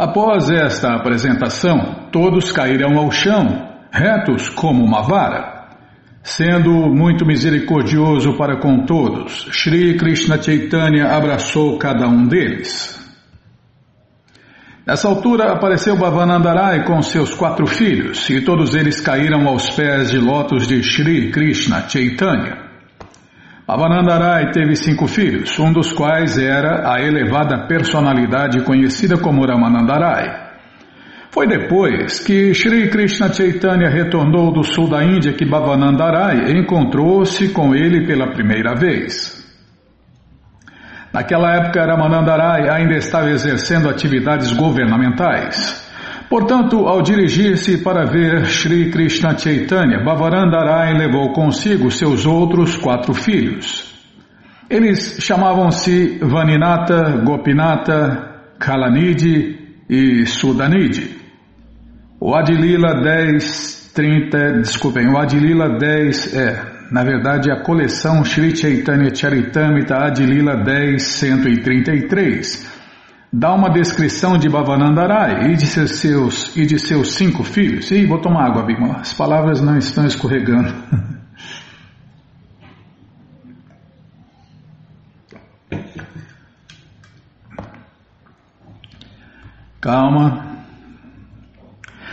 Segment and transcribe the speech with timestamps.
[0.00, 5.70] Após esta apresentação, todos caíram ao chão, retos como uma vara.
[6.22, 12.96] Sendo muito misericordioso para com todos, Sri Krishna Chaitanya abraçou cada um deles.
[14.86, 20.18] Nessa altura apareceu Bhavanandarai com seus quatro filhos, e todos eles caíram aos pés de
[20.18, 22.67] lótus de Sri Krishna Chaitanya.
[23.68, 30.48] Bhavanandarai teve cinco filhos, um dos quais era a elevada personalidade conhecida como Ramanandarai.
[31.30, 37.74] Foi depois que Sri Krishna Chaitanya retornou do sul da Índia que Bhavanandarai encontrou-se com
[37.74, 39.36] ele pela primeira vez.
[41.12, 45.86] Naquela época, Ramanandarai ainda estava exercendo atividades governamentais.
[46.28, 53.94] Portanto, ao dirigir-se para ver Sri Krishna Chaitanya, Bhavarandarai levou consigo seus outros quatro filhos.
[54.68, 59.56] Eles chamavam-se Vaninata, Gopinata, Kalanidi
[59.88, 61.16] e Sudanidi.
[62.20, 69.14] O Adilila 10, 30, desculpem, o Adilila 10 é na verdade, a coleção Sri Chaitanya
[69.14, 72.77] Charitamrita Adilila 10, 133,
[73.32, 77.90] dá uma descrição de Bhavanandarai e de seus, e de seus cinco filhos.
[77.90, 79.00] Ih, vou tomar água, Bimala.
[79.00, 80.72] As palavras não estão escorregando.
[89.80, 90.46] Calma.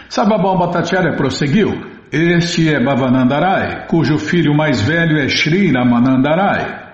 [0.09, 1.95] Sababal Bhattacharya prosseguiu.
[2.11, 6.84] Este é Bhavanandarai, cujo filho mais velho é Sri Ramanandarai.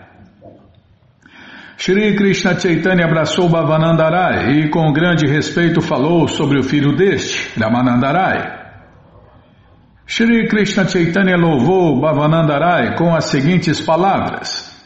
[1.83, 8.69] Shri Krishna Chaitanya abraçou Bhavanandarai e com grande respeito falou sobre o filho deste, Ramanandarai.
[10.05, 14.79] Shri Krishna Chaitanya louvou Bhavanandarai com as seguintes palavras: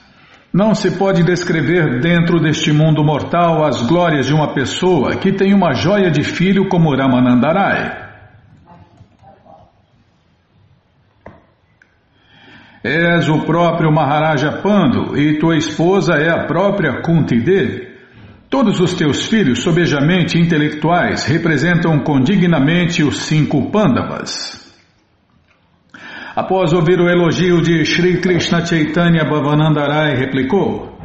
[0.54, 5.54] Não se pode descrever dentro deste mundo mortal as glórias de uma pessoa que tem
[5.54, 8.05] uma joia de filho como Ramanandarai.
[12.88, 17.88] És o próprio Maharaja Pando e tua esposa é a própria Kunti Devi.
[18.48, 24.72] Todos os teus filhos, sobejamente intelectuais, representam condignamente os cinco Pandavas.
[26.36, 30.96] Após ouvir o elogio de Sri Krishna Chaitanya Bhavanandarai, replicou: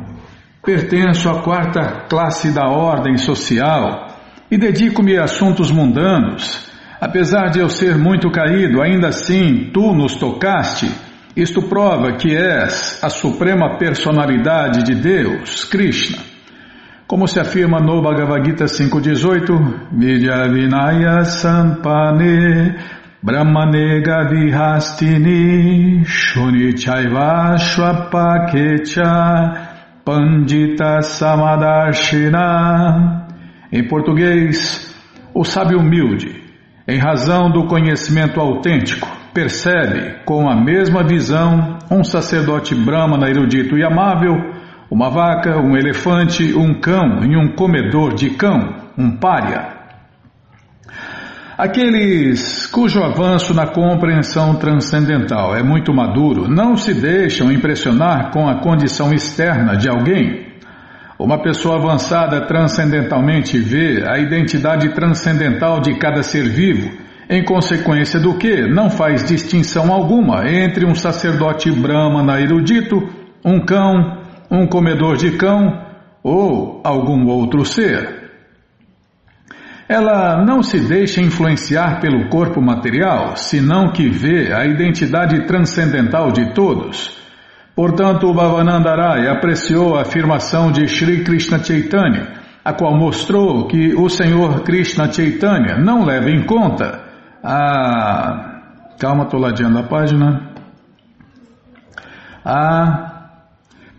[0.63, 4.07] Pertenço à quarta classe da ordem social
[4.51, 6.71] e dedico-me a assuntos mundanos.
[7.01, 12.99] Apesar de eu ser muito caído, ainda assim tu nos tocaste isto prova que és
[13.03, 16.19] a suprema personalidade de Deus, Krishna.
[17.07, 22.77] Como se afirma no Bhagavad Gita 5.18, Vidya Vinaya Sampane
[23.23, 29.03] Brahmane Gavihastini Shunichaiva Shvapakecha
[30.05, 33.27] Pandita Samadarshina
[33.73, 34.95] Em português,
[35.35, 36.41] o sábio humilde,
[36.87, 43.85] em razão do conhecimento autêntico, percebe com a mesma visão um sacerdote brahmana erudito e
[43.85, 44.35] amável,
[44.91, 49.81] uma vaca, um elefante, um cão e um comedor de cão, um pária.
[51.57, 58.61] Aqueles cujo avanço na compreensão transcendental é muito maduro não se deixam impressionar com a
[58.61, 60.49] condição externa de alguém.
[61.19, 68.35] Uma pessoa avançada transcendentalmente vê a identidade transcendental de cada ser vivo em consequência do
[68.35, 73.09] que não faz distinção alguma entre um sacerdote brahmana erudito,
[73.45, 74.19] um cão,
[74.51, 75.81] um comedor de cão
[76.25, 78.19] ou algum outro ser.
[79.89, 86.53] Ela não se deixa influenciar pelo corpo material, senão que vê a identidade transcendental de
[86.53, 87.17] todos.
[87.77, 94.63] Portanto, Bhavanandarai apreciou a afirmação de Sri Krishna Chaitanya, a qual mostrou que o Senhor
[94.63, 97.10] Krishna Chaitanya não leva em conta
[97.43, 98.61] a.
[98.99, 100.51] Calma, estou ladeando a página.
[102.45, 103.11] A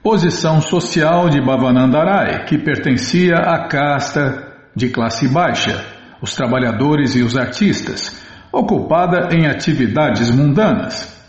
[0.04, 5.86] posição social de Bhavanandarai, que pertencia à casta de classe baixa,
[6.22, 8.20] os trabalhadores e os artistas,
[8.52, 11.20] ocupada em atividades mundanas.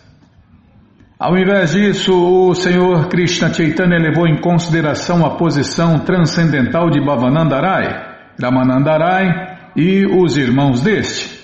[1.19, 8.13] Ao invés disso, o Senhor Krishna Chaitanya levou em consideração a posição transcendental de Bhavanandarai,
[8.41, 11.42] Ramanandarai e os irmãos deste.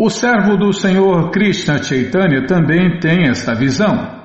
[0.00, 4.16] O servo do Senhor Krishna Chaitanya também tem esta visão.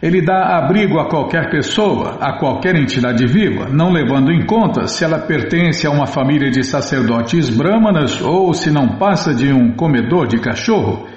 [0.00, 5.04] Ele dá abrigo a qualquer pessoa, a qualquer entidade viva, não levando em conta se
[5.04, 10.28] ela pertence a uma família de sacerdotes brahmanas ou se não passa de um comedor
[10.28, 11.08] de cachorro,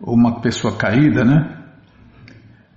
[0.00, 1.56] uma pessoa caída, né?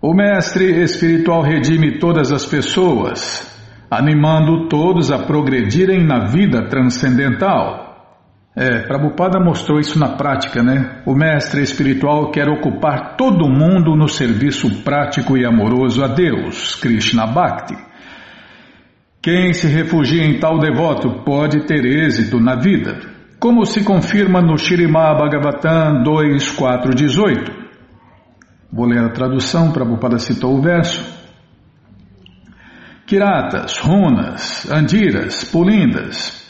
[0.01, 3.48] O mestre espiritual redime todas as pessoas,
[3.92, 7.82] animando todos a progredirem na vida transcendental.
[8.55, 11.01] É, Prabhupada mostrou isso na prática, né?
[11.07, 17.25] O mestre espiritual quer ocupar todo mundo no serviço prático e amoroso a Deus, Krishna
[17.25, 17.75] Bhakti.
[19.19, 23.00] Quem se refugia em tal devoto pode ter êxito na vida,
[23.39, 27.63] como se confirma no Shirimá Bhagavatam 2.4.18.
[28.71, 31.11] Vou ler a tradução, Prabhupada citou o verso.
[33.07, 36.45] Kiratas, runas, andiras, pulindas,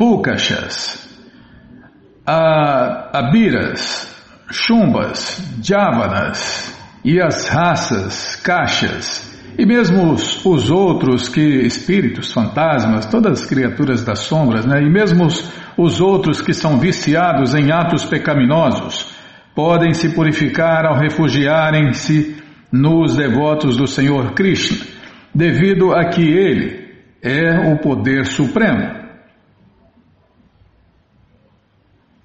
[2.25, 4.15] pukashas, abiras,
[4.49, 6.73] chumbas, javanas
[7.03, 14.03] e as raças, caixas, e mesmo os, os, outros que espíritos, fantasmas, todas as criaturas
[14.03, 14.81] das sombras, né?
[14.81, 19.13] e mesmo os, os outros que são viciados em atos pecaminosos,
[19.53, 22.37] podem se purificar ao refugiarem-se
[22.71, 24.87] nos devotos do Senhor Krishna,
[25.35, 26.83] devido a que ele
[27.21, 29.02] é o poder supremo.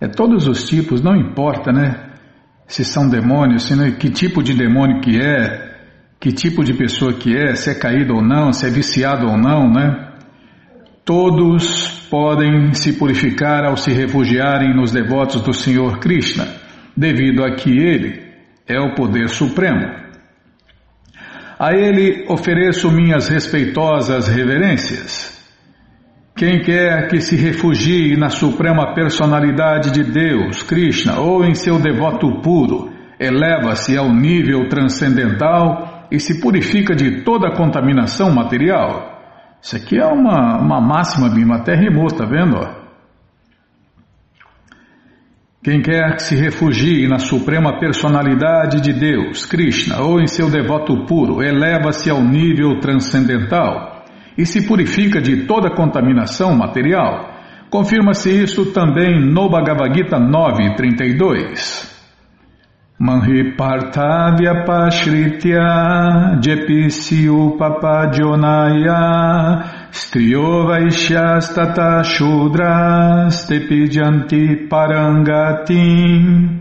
[0.01, 2.11] É todos os tipos, não importa, né?
[2.67, 5.77] Se são demônios, se não, que tipo de demônio que é,
[6.21, 9.37] que tipo de pessoa que é, se é caído ou não, se é viciado ou
[9.37, 10.13] não, né?
[11.05, 16.47] Todos podem se purificar ao se refugiarem nos devotos do Senhor Krishna,
[16.97, 18.23] devido a que Ele
[18.67, 19.99] é o poder supremo.
[21.59, 25.38] A Ele ofereço minhas respeitosas reverências.
[26.39, 32.41] Quem quer que se refugie na suprema personalidade de Deus, Krishna, ou em seu devoto
[32.41, 39.19] puro, eleva-se ao nível transcendental e se purifica de toda contaminação material.
[39.61, 42.57] Isso aqui é uma, uma máxima, Bima, até rimou, tá vendo?
[45.61, 51.05] Quem quer que se refugie na suprema personalidade de Deus, Krishna, ou em seu devoto
[51.05, 53.98] puro, eleva-se ao nível transcendental
[54.39, 57.35] e se purifica de toda contaminação material.
[57.69, 61.99] Confirma-se isso também no Bhagavad Gita 9.32.
[63.01, 68.99] Manhi Partavya Pashritya Jepisiu Papajonaya
[69.93, 76.61] Striyo Vaishyas Tata Shudras Tepijanti Parangatim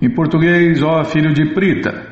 [0.00, 2.07] Em português, ó filho de Prita,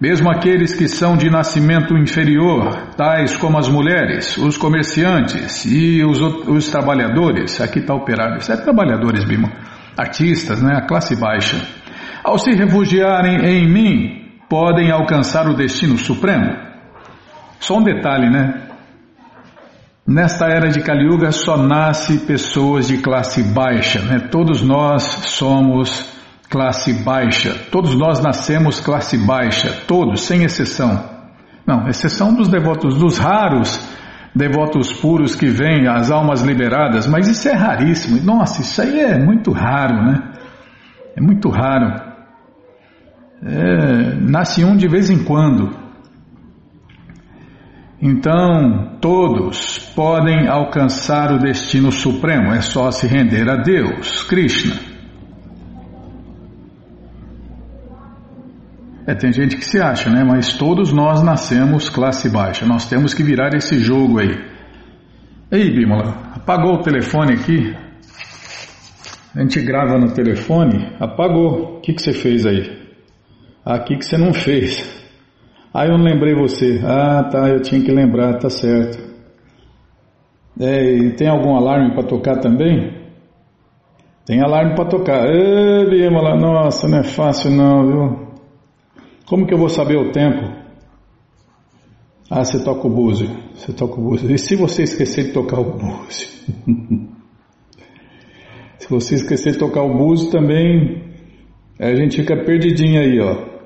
[0.00, 6.20] mesmo aqueles que são de nascimento inferior, tais como as mulheres, os comerciantes e os,
[6.48, 9.52] os trabalhadores, aqui está operário, isso é trabalhadores, Bima,
[9.96, 11.60] artistas, né, a classe baixa,
[12.24, 16.50] ao se refugiarem em mim, podem alcançar o destino supremo.
[17.58, 18.68] Só um detalhe, né?
[20.06, 24.28] Nesta era de Kali Yuga só nasce pessoas de classe baixa, né?
[24.30, 26.19] Todos nós somos
[26.50, 27.54] classe baixa.
[27.70, 31.08] Todos nós nascemos classe baixa, todos, sem exceção.
[31.64, 33.88] Não, exceção dos devotos, dos raros
[34.34, 38.22] devotos puros que vêm, as almas liberadas, mas isso é raríssimo.
[38.22, 40.32] Nossa, isso aí é muito raro, né?
[41.16, 42.10] É muito raro.
[43.42, 45.70] É, nasce um de vez em quando.
[48.02, 54.89] Então, todos podem alcançar o destino supremo, é só se render a Deus, Krishna.
[59.10, 60.22] É, tem gente que se acha, né?
[60.22, 62.64] Mas todos nós nascemos classe baixa.
[62.64, 64.38] Nós temos que virar esse jogo aí.
[65.50, 67.74] Ei, Bímola, apagou o telefone aqui?
[69.34, 71.78] A gente grava no telefone, apagou.
[71.78, 72.70] O que, que você fez aí?
[73.64, 75.04] Aqui que você não fez.
[75.74, 76.80] Ah, eu não lembrei você.
[76.84, 78.96] Ah, tá, eu tinha que lembrar, tá certo.
[80.60, 82.96] É, e tem algum alarme para tocar também?
[84.24, 85.26] Tem alarme para tocar.
[85.26, 88.29] Ê, Bímola, nossa, não é fácil não, viu?
[89.30, 90.42] Como que eu vou saber o tempo?
[92.28, 93.28] Ah, você toca o búzio.
[93.54, 94.28] Você toca o búzio.
[94.28, 96.28] E se você esquecer de tocar o búzio?
[98.76, 101.14] se você esquecer de tocar o búzio também,
[101.78, 103.60] a gente fica perdidinho aí, ó.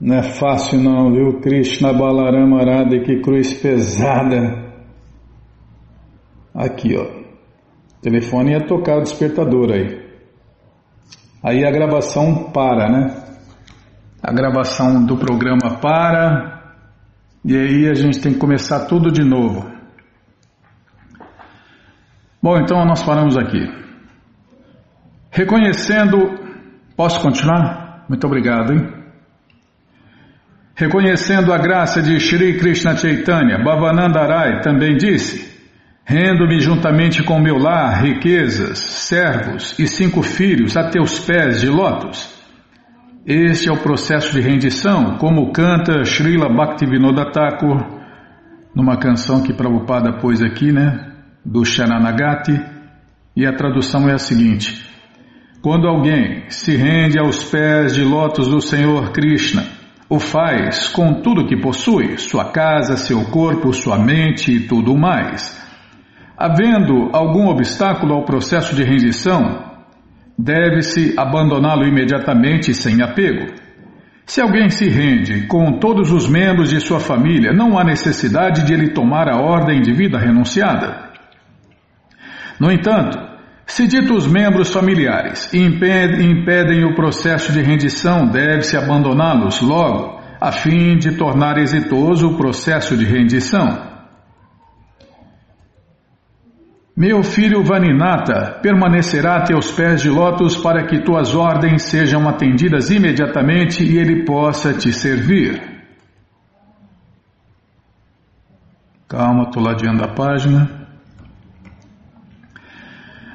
[0.00, 1.40] Não é fácil não, viu?
[1.40, 4.74] Krishna Balarama Arada, que cruz pesada.
[6.52, 7.04] Aqui, ó.
[7.04, 10.02] O telefone ia tocar o despertador aí.
[11.40, 13.31] Aí a gravação para, né?
[14.22, 16.62] A gravação do programa para
[17.44, 19.68] e aí a gente tem que começar tudo de novo.
[22.40, 23.68] Bom, então nós paramos aqui.
[25.30, 26.40] Reconhecendo.
[26.96, 28.04] Posso continuar?
[28.08, 28.92] Muito obrigado, hein?
[30.74, 35.50] Reconhecendo a graça de Shri Krishna Chaitanya, Bhavanandarai também disse:
[36.04, 42.31] Rendo-me juntamente com meu lar, riquezas, servos e cinco filhos a teus pés de lótus
[43.24, 48.02] este é o processo de rendição, como canta Srila Bhaktivinoda Thakur
[48.74, 51.12] numa canção que Prabhupada pôs aqui, né?
[51.44, 52.60] Do Sharanagati,
[53.36, 54.84] e a tradução é a seguinte:
[55.62, 59.66] Quando alguém se rende aos pés de lótus do Senhor Krishna,
[60.08, 65.60] o faz com tudo que possui, sua casa, seu corpo, sua mente e tudo mais.
[66.36, 69.71] Havendo algum obstáculo ao processo de rendição,
[70.42, 73.54] deve-se abandoná-lo imediatamente sem apego.
[74.26, 78.72] Se alguém se rende com todos os membros de sua família, não há necessidade de
[78.72, 81.12] ele tomar a ordem de vida renunciada.
[82.58, 83.18] No entanto,
[83.66, 91.16] se ditos membros familiares impedem o processo de rendição, deve-se abandoná-los logo, a fim de
[91.16, 93.91] tornar exitoso o processo de rendição.
[96.94, 102.90] Meu filho Vaninata permanecerá a teus pés de lótus para que tuas ordens sejam atendidas
[102.90, 105.58] imediatamente e ele possa te servir.
[109.08, 110.86] Calma, estou ladeando a página.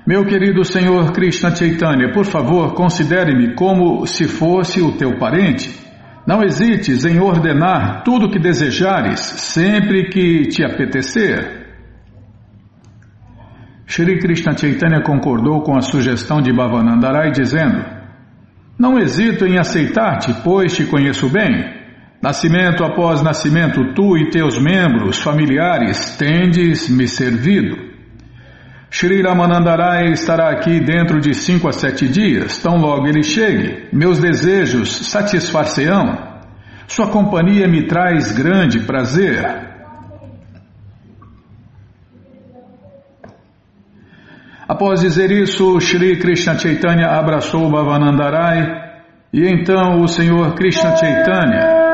[0.05, 5.75] Meu querido Senhor Krishna Chaitanya, por favor, considere-me como se fosse o teu parente.
[6.27, 11.56] Não hesites em ordenar tudo o que desejares, sempre que te apetecer.
[13.89, 17.85] Shri Krishna Chaitanya concordou com a sugestão de Bhavanandarai, dizendo:
[18.77, 21.77] Não hesito em aceitar-te, pois te conheço bem.
[22.21, 27.77] Nascimento após nascimento, tu e teus membros familiares tendes me servido.
[28.89, 33.87] Shri Ramanandarai estará aqui dentro de cinco a sete dias, tão logo ele chegue.
[33.93, 36.27] Meus desejos satisfar-se-ão.
[36.87, 39.66] Sua companhia me traz grande prazer.
[44.67, 48.87] Após dizer isso, Shri Krishna Chaitanya abraçou Bhavanandarai
[49.31, 51.87] e então o Senhor Krishna Chaitanya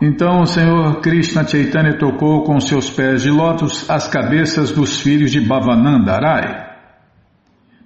[0.00, 5.32] Então o Senhor Krishna Chaitanya tocou com seus pés de lótus as cabeças dos filhos
[5.32, 6.64] de Bhavanandarai.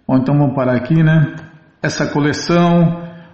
[0.07, 1.35] Bom, então vamos parar aqui, né?
[1.83, 3.10] Essa coleção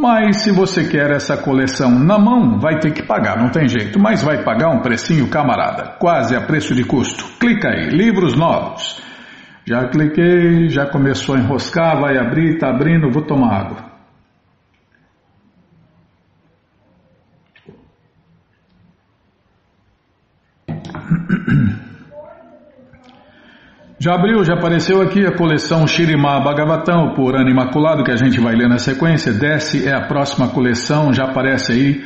[0.00, 4.00] Mas se você quer essa coleção na mão, vai ter que pagar, não tem jeito,
[4.00, 7.22] mas vai pagar um precinho camarada, quase a preço de custo.
[7.38, 8.98] Clica aí, livros novos.
[9.66, 13.90] Já cliquei, já começou a enroscar, vai abrir, tá abrindo, vou tomar água.
[24.02, 28.40] Já abriu, já apareceu aqui a coleção Shirimá Bhagavatam, por ano imaculado, que a gente
[28.40, 29.30] vai ler na sequência.
[29.30, 32.02] Desce é a próxima coleção, já aparece aí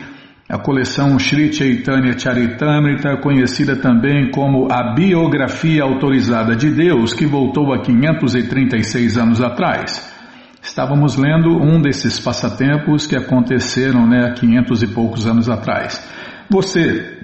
[0.48, 7.72] a coleção Sri Chaitanya Charitamrita, conhecida também como a Biografia Autorizada de Deus, que voltou
[7.72, 10.12] a 536 anos atrás.
[10.60, 16.04] Estávamos lendo um desses passatempos que aconteceram né, há 500 e poucos anos atrás.
[16.50, 17.18] Você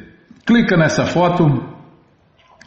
[0.46, 1.69] clica nessa foto,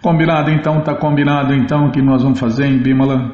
[0.00, 3.32] Combinado então, tá combinado então que nós vamos fazer em Bimala.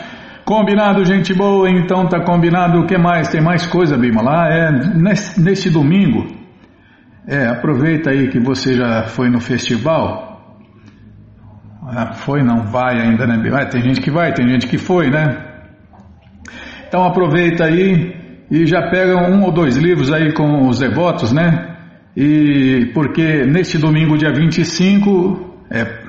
[0.45, 2.81] Combinado, gente boa, então tá combinado.
[2.81, 3.29] O que mais?
[3.29, 4.23] Tem mais coisa, Bima?
[4.23, 6.27] Lá é neste, neste domingo.
[7.29, 10.57] É, aproveita aí que você já foi no festival.
[11.83, 13.43] Ah, foi, não vai ainda, né?
[13.53, 15.37] Ah, tem gente que vai, tem gente que foi, né?
[16.89, 18.15] Então aproveita aí
[18.51, 21.77] e já pega um ou dois livros aí com os devotos, né?
[22.17, 26.06] E porque neste domingo, dia 25, é,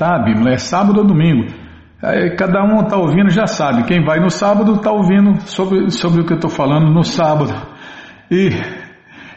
[0.00, 1.46] tá, Bíblia, é sábado ou domingo.
[2.02, 3.84] Aí, cada um está ouvindo já sabe.
[3.84, 7.52] Quem vai no sábado está ouvindo sobre, sobre o que eu estou falando no sábado.
[8.30, 8.48] E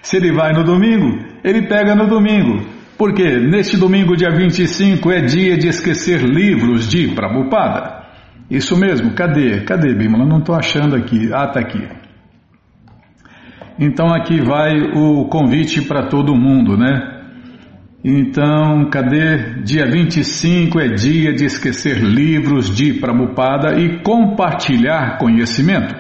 [0.01, 2.65] se ele vai no domingo, ele pega no domingo.
[2.97, 8.01] Porque neste domingo, dia 25, é dia de esquecer livros de Prabhupada.
[8.49, 9.65] Isso mesmo, cadê?
[9.65, 10.25] Cadê, Bímola?
[10.25, 11.29] Não estou achando aqui.
[11.33, 11.85] Ah, está aqui.
[13.77, 17.12] Então aqui vai o convite para todo mundo, né?
[18.03, 19.61] Então, cadê?
[19.63, 25.95] Dia 25 é dia de esquecer livros de Prabhupada e compartilhar conhecimento.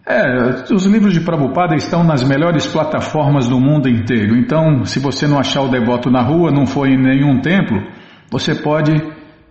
[0.03, 4.35] É, os livros de Prabhupada estão nas melhores plataformas do mundo inteiro.
[4.35, 7.83] Então, se você não achar o devoto na rua, não for em nenhum templo,
[8.31, 8.99] você pode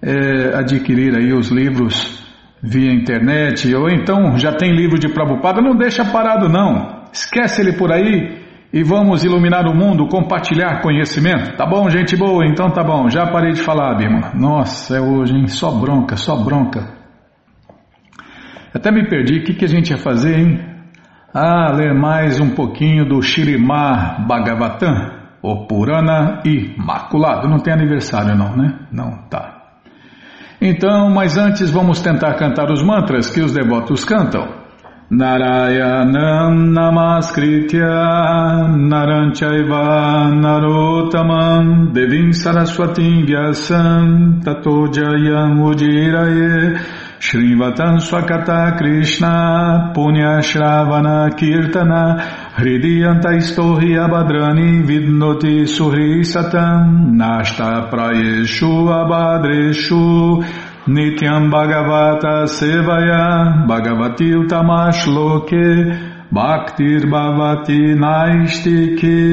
[0.02, 2.26] é, adquirir aí os livros
[2.62, 7.04] via internet, ou então já tem livro de Prabhupada, não deixa parado não.
[7.12, 11.56] Esquece ele por aí e vamos iluminar o mundo, compartilhar conhecimento.
[11.56, 12.44] Tá bom, gente boa?
[12.46, 13.08] Então tá bom.
[13.08, 14.32] Já parei de falar, Bima.
[14.34, 15.46] Nossa, é hoje, hein?
[15.46, 16.98] Só bronca, só bronca.
[18.74, 19.38] Até me perdi.
[19.38, 20.60] O que, que a gente ia fazer, hein?
[21.32, 27.48] Ah, ler mais um pouquinho do Shirimar Bhagavatam, o Purana Imaculado.
[27.48, 28.78] Não tem aniversário não, né?
[28.92, 29.57] Não, tá.
[30.60, 34.68] Então, mas antes vamos tentar cantar os mantras que os devotos cantam.
[35.10, 37.88] Narayanam Namaskritya
[38.76, 46.76] Naranchaiva Narotamam Devim Saraswatim Vyasam Tato Jayam Ujiraye
[47.18, 60.42] Shrivatam Swakata Krishna Punya Shravana Kirtana Hridiyanta Istohi Abhadrani Vidnoti Suhri Satam Nashta Prayeshu Abhadreshu
[60.88, 65.54] Nityam Bhagavata Sevaya Bhagavati Utamash Loke
[66.32, 69.28] Bhaktir Bhavati Naistiki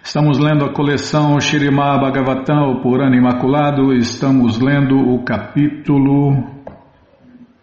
[0.00, 3.92] Estamos lendo a coleção Shirimá Bhagavatam, o Purana Imaculado.
[3.92, 6.44] Estamos lendo o capítulo.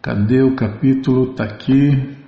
[0.02, 1.32] Cadê o capítulo?
[1.32, 2.20] Está aqui.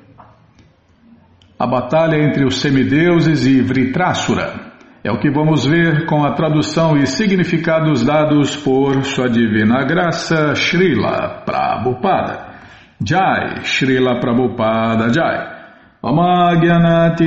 [1.64, 4.54] A batalha entre os semideuses e Vritrasura.
[5.02, 10.54] É o que vamos ver com a tradução e significados dados por Sua Divina Graça
[10.56, 12.48] Srila Prabhupada.
[13.02, 15.54] Jai, Srila Prabhupada Jai.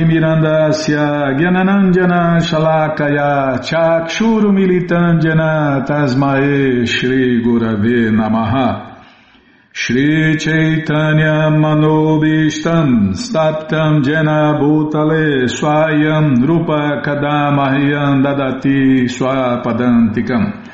[0.05, 8.96] Mirandasya Gyananandjana Shalakaya Chakshuru Militandjana Tasmae Shri Gurave Namaha
[9.79, 20.65] Shri Chaitanya Manobishtam Staptam Jena Bhutale Swayam Rupa Kadamahyam Dadati Swapadantikam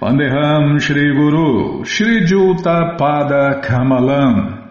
[0.00, 4.70] Vandeham Shri Guru Shri Juta Pada Kamalam.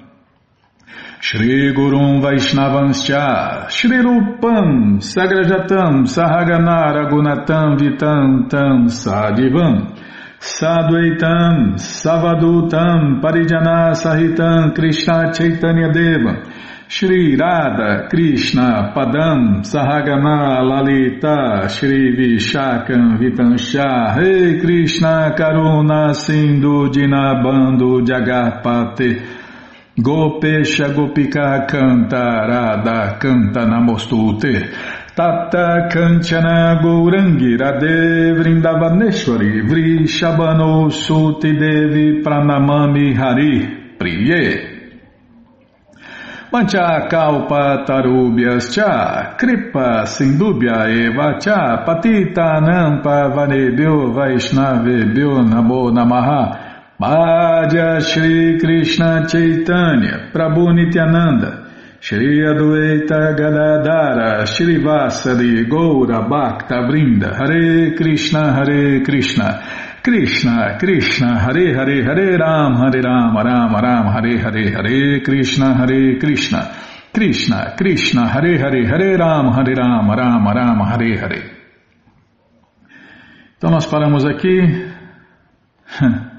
[1.20, 10.03] Shri Gurum Vaishnavanscha Shri Rupam Sagrajatam Sahagana Ragunatam Vitam Tam Sadivam
[10.44, 16.44] Sadvaitam Savadutam Parijana Sahitam Krishna Chaitanya Deva
[16.90, 29.26] Shri Radha Krishna Padam Sahagana Lalita Shri Vishakam Vitansha Rei Krishna Karuna Sindhu Dinabando Jagarpate
[29.98, 43.14] Gopesha Gopika Canta Radha Canta Namostute Tata Kanchana Gourangi Radhe Vrindavaneshwari Vrishabano Suti Devi Pranamami
[43.16, 44.72] Hari Priye.
[46.50, 56.98] Pancha Kalpa Tarubhyas Cha Kripa Sindubhya Eva Cha Patita Nampa Vanebhyo Vaishnavebhyo Namo Namaha.
[57.00, 61.63] Madhya Shri Krishna Chaitanya Prabhu Nityananda
[62.04, 69.64] Shri Adwaita Gadadara Shri Vasari Goura Bhakta Brinda Hare Krishna Hare Krishna.
[70.04, 76.20] Krishna Krishna Hare Hare Hare Ram Hare Ram Ram Ram Hare Hare Hare Krishna Hare
[76.20, 76.76] Krishna.
[77.14, 81.52] Krishna Krishna Hare Hare Hare Ram Hare Ram Ram Ram Hare Hare.
[83.56, 84.60] Então nós paramos aqui.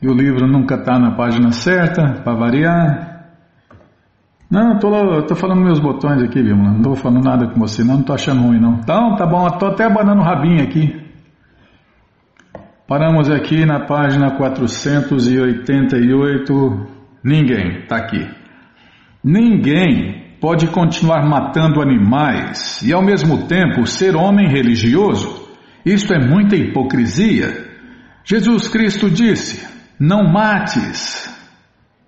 [0.00, 3.07] E o livro nunca está na página certa, para variar.
[4.50, 6.56] Não, estou tô, falando meus botões aqui, viu?
[6.56, 8.78] Não estou falando nada com você, não, não tô achando ruim, não.
[8.80, 10.98] Então, tá bom, estou até abanando o rabinho aqui.
[12.86, 16.86] Paramos aqui na página 488.
[17.22, 18.26] Ninguém, está aqui.
[19.22, 25.46] Ninguém pode continuar matando animais e ao mesmo tempo ser homem religioso.
[25.84, 27.68] Isto é muita hipocrisia.
[28.24, 29.68] Jesus Cristo disse:
[30.00, 31.37] não mates.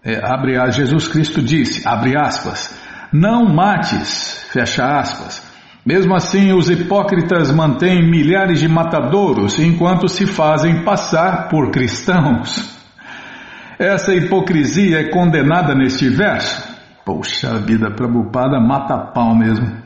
[0.03, 2.75] É, abre, Jesus Cristo disse, abre aspas,
[3.13, 5.43] não mates, fecha aspas.
[5.85, 12.79] Mesmo assim, os hipócritas mantêm milhares de matadouros enquanto se fazem passar por cristãos.
[13.79, 16.69] Essa hipocrisia é condenada neste verso.
[17.05, 19.81] Poxa vida, Prabhupada mata pau mesmo.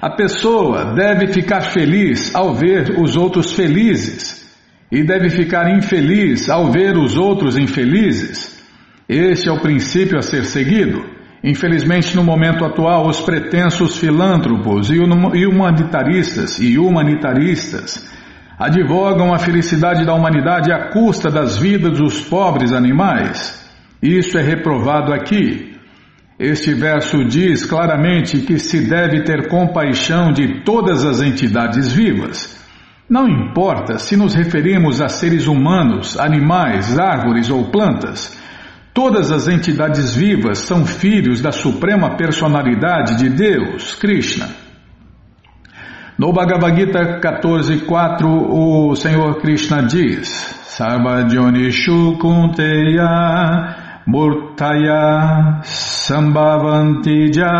[0.00, 4.47] A pessoa deve ficar feliz ao ver os outros felizes
[4.90, 8.58] e deve ficar infeliz ao ver os outros infelizes.
[9.08, 11.02] Este é o princípio a ser seguido.
[11.42, 18.06] Infelizmente, no momento atual, os pretensos filântropos e humanitaristas e humanitaristas
[18.58, 23.66] advogam a felicidade da humanidade à custa das vidas dos pobres animais.
[24.02, 25.76] Isso é reprovado aqui.
[26.38, 32.57] Este verso diz claramente que se deve ter compaixão de todas as entidades vivas.
[33.08, 38.38] Não importa se nos referimos a seres humanos, animais, árvores ou plantas,
[38.92, 44.48] todas as entidades vivas são filhos da suprema personalidade de Deus, Krishna.
[46.18, 50.28] No Bhagavad Gita 14.4, o Senhor Krishna diz:
[50.66, 57.52] Sarvajonishu kunteya murtaya sambhavantija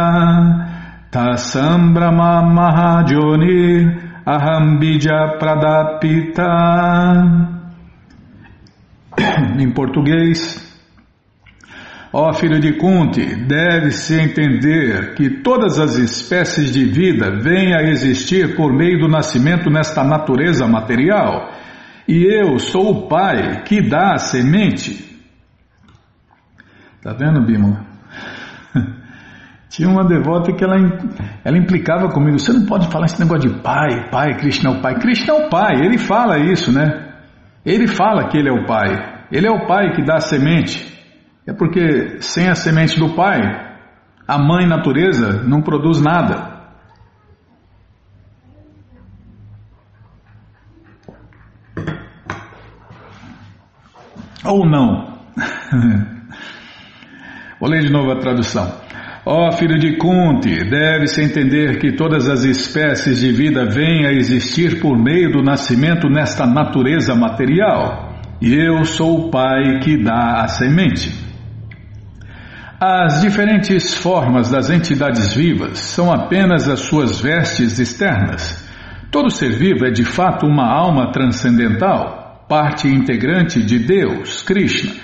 [1.11, 6.45] tasambrama mahajoni Ahambija Pradapita.
[9.59, 10.63] Em português,
[12.13, 18.55] ó filho de Kunti, deve-se entender que todas as espécies de vida vêm a existir
[18.55, 21.51] por meio do nascimento nesta natureza material,
[22.07, 25.09] e eu sou o Pai que dá a semente.
[27.03, 27.88] Tá vendo, Bima?
[29.69, 30.77] Tinha uma devota que ela,
[31.45, 34.81] ela implicava comigo: você não pode falar esse negócio de pai, pai, Krishna é o
[34.81, 34.95] pai.
[34.99, 37.09] Krishna é o pai, ele fala isso, né?
[37.65, 39.27] Ele fala que ele é o pai.
[39.31, 40.97] Ele é o pai que dá a semente.
[41.47, 43.41] É porque sem a semente do pai,
[44.27, 46.57] a mãe natureza não produz nada.
[54.45, 55.19] Ou não.
[57.61, 58.88] Vou ler de novo a tradução.
[59.31, 64.11] Ó oh, filho de Kunti, deve-se entender que todas as espécies de vida vêm a
[64.11, 70.41] existir por meio do nascimento nesta natureza material, e eu sou o Pai que dá
[70.41, 71.13] a semente.
[72.81, 78.67] As diferentes formas das entidades vivas são apenas as suas vestes externas.
[79.11, 84.95] Todo ser vivo é de fato uma alma transcendental, parte integrante de Deus, Krishna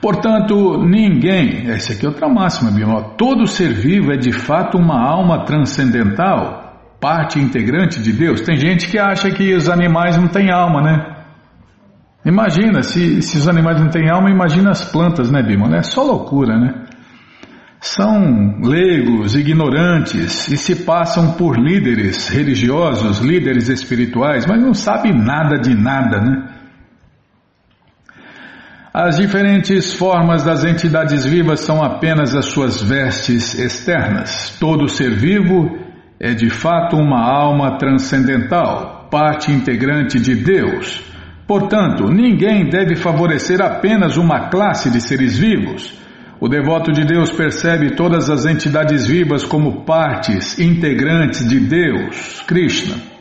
[0.00, 5.00] Portanto, ninguém, essa aqui é outra máxima, Bima, todo ser vivo é de fato uma
[5.00, 8.40] alma transcendental, parte integrante de Deus.
[8.42, 11.16] Tem gente que acha que os animais não têm alma, né?
[12.24, 15.74] Imagina, se, se os animais não têm alma, imagina as plantas, né, Bima?
[15.76, 16.86] É só loucura, né?
[17.80, 25.56] São leigos, ignorantes e se passam por líderes religiosos, líderes espirituais, mas não sabem nada
[25.56, 26.55] de nada, né?
[28.98, 34.56] As diferentes formas das entidades vivas são apenas as suas vestes externas.
[34.58, 35.78] Todo ser vivo
[36.18, 41.02] é de fato uma alma transcendental, parte integrante de Deus.
[41.46, 45.92] Portanto, ninguém deve favorecer apenas uma classe de seres vivos.
[46.40, 53.15] O devoto de Deus percebe todas as entidades vivas como partes integrantes de Deus, Krishna.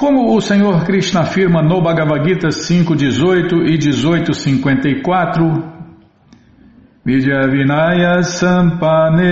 [0.00, 5.62] Como o Senhor Krishna afirma no Bhagavad Gita 5.18 e 18.54,
[7.04, 9.28] Vidya Vinaya Sampane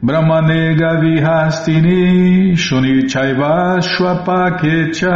[0.00, 5.10] Brahmane Gavihastini Shunichaiva Shwapakecha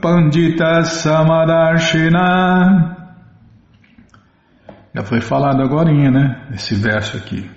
[0.00, 2.16] Pandita Samadarshina
[4.94, 6.40] Já foi falado agora, né?
[6.54, 7.50] Esse verso aqui.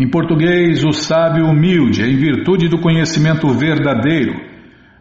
[0.00, 4.32] Em português, o sábio humilde, em virtude do conhecimento verdadeiro,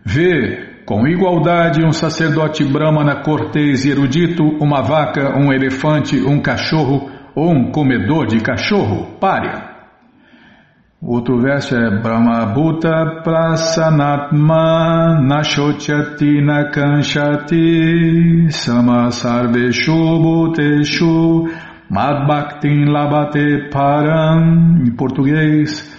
[0.03, 7.09] vê com igualdade um sacerdote brahmana cortês e erudito, uma vaca, um elefante, um cachorro
[7.33, 9.69] ou um comedor de cachorro, párea.
[11.01, 21.47] Outro verso é Brahma Bhuta Prasanatma Nashochati Nakanshati Samasarveshu Bhuteshu
[21.89, 25.97] Madbhaktin Labate Param Em português,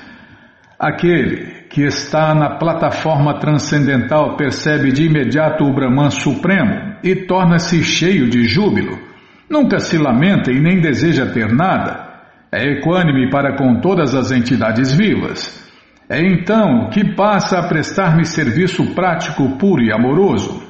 [0.79, 8.29] aquele que está na plataforma transcendental percebe de imediato o Brahman Supremo e torna-se cheio
[8.29, 9.11] de júbilo
[9.50, 12.09] Nunca se lamenta e nem deseja ter nada.
[12.53, 15.68] É equânime para com todas as entidades vivas.
[16.09, 20.69] É então que passa a prestar-me serviço prático, puro e amoroso.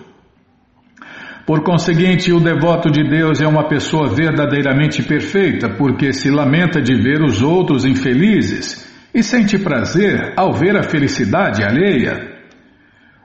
[1.46, 6.94] Por conseguinte, o devoto de Deus é uma pessoa verdadeiramente perfeita, porque se lamenta de
[6.94, 12.31] ver os outros infelizes e sente prazer ao ver a felicidade alheia.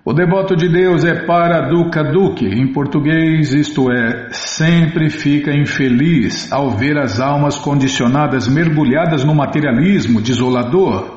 [0.03, 6.51] O devoto de Deus é para dukkha dukkha, em português, isto é, sempre fica infeliz
[6.51, 11.14] ao ver as almas condicionadas mergulhadas no materialismo desolador.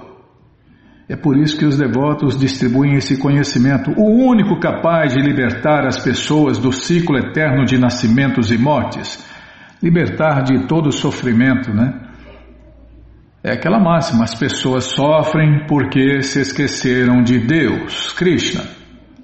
[1.09, 5.99] É por isso que os devotos distribuem esse conhecimento, o único capaz de libertar as
[5.99, 9.27] pessoas do ciclo eterno de nascimentos e mortes,
[9.83, 11.95] libertar de todo sofrimento, né?
[13.43, 18.65] É aquela máxima: as pessoas sofrem porque se esqueceram de Deus, Krishna.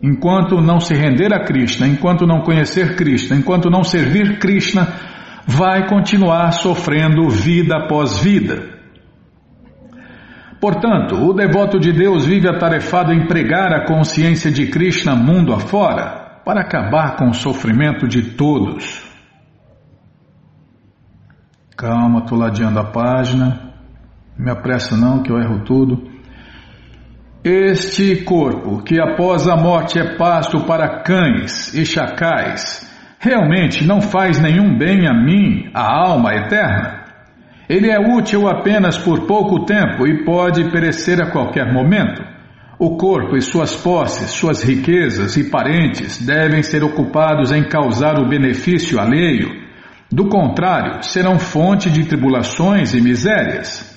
[0.03, 4.89] Enquanto não se render a Krishna, enquanto não conhecer Krishna, enquanto não servir Krishna,
[5.47, 8.74] vai continuar sofrendo vida após vida.
[10.65, 16.41] Portanto, o devoto de Deus vive atarefado em pregar a consciência de Krishna mundo afora,
[16.43, 19.05] para acabar com o sofrimento de todos.
[21.77, 23.75] Calma, estou ladeando a página.
[24.39, 26.11] Me apressa não, que eu erro tudo.
[27.45, 34.41] Este corpo, que após a morte é pasto para cães e chacais, realmente não faz
[34.41, 36.94] nenhum bem a mim, a alma eterna.
[37.69, 42.23] Ele é útil apenas por pouco tempo e pode perecer a qualquer momento.
[42.79, 48.29] O corpo e suas posses, suas riquezas e parentes devem ser ocupados em causar o
[48.29, 49.49] benefício alheio.
[50.11, 53.95] Do contrário, serão fonte de tribulações e misérias.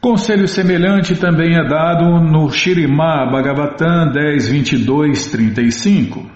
[0.00, 6.35] Conselho semelhante também é dado no Shirimá Bhagavatam 10, 22, 35.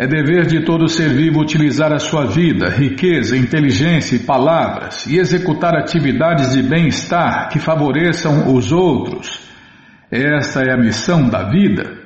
[0.00, 5.18] É dever de todo ser vivo utilizar a sua vida, riqueza, inteligência e palavras e
[5.18, 9.46] executar atividades de bem-estar que favoreçam os outros.
[10.10, 11.98] Esta é a missão da vida.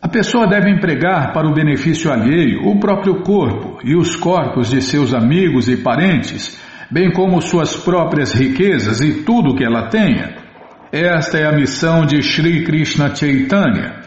[0.00, 4.80] A pessoa deve empregar para o benefício alheio o próprio corpo e os corpos de
[4.80, 6.56] seus amigos e parentes
[6.88, 10.36] bem como suas próprias riquezas e tudo que ela tenha.
[10.92, 13.97] Esta é a missão de Sri Krishna Chaitanya,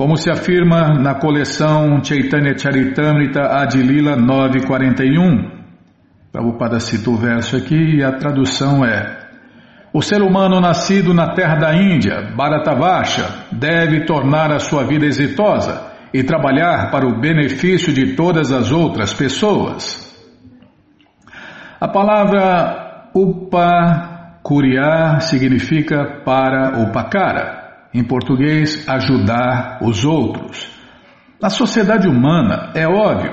[0.00, 5.60] como se afirma na coleção Chaitanya Charitamrita Adilila 941.
[6.32, 9.18] Prabhupada cita o verso aqui e a tradução é
[9.92, 15.92] o ser humano nascido na terra da Índia, Bharatavasha, deve tornar a sua vida exitosa
[16.14, 20.10] e trabalhar para o benefício de todas as outras pessoas.
[21.78, 27.59] A palavra upakuriar significa para upakara,
[27.92, 30.70] em português, ajudar os outros.
[31.40, 33.32] Na sociedade humana, é óbvio,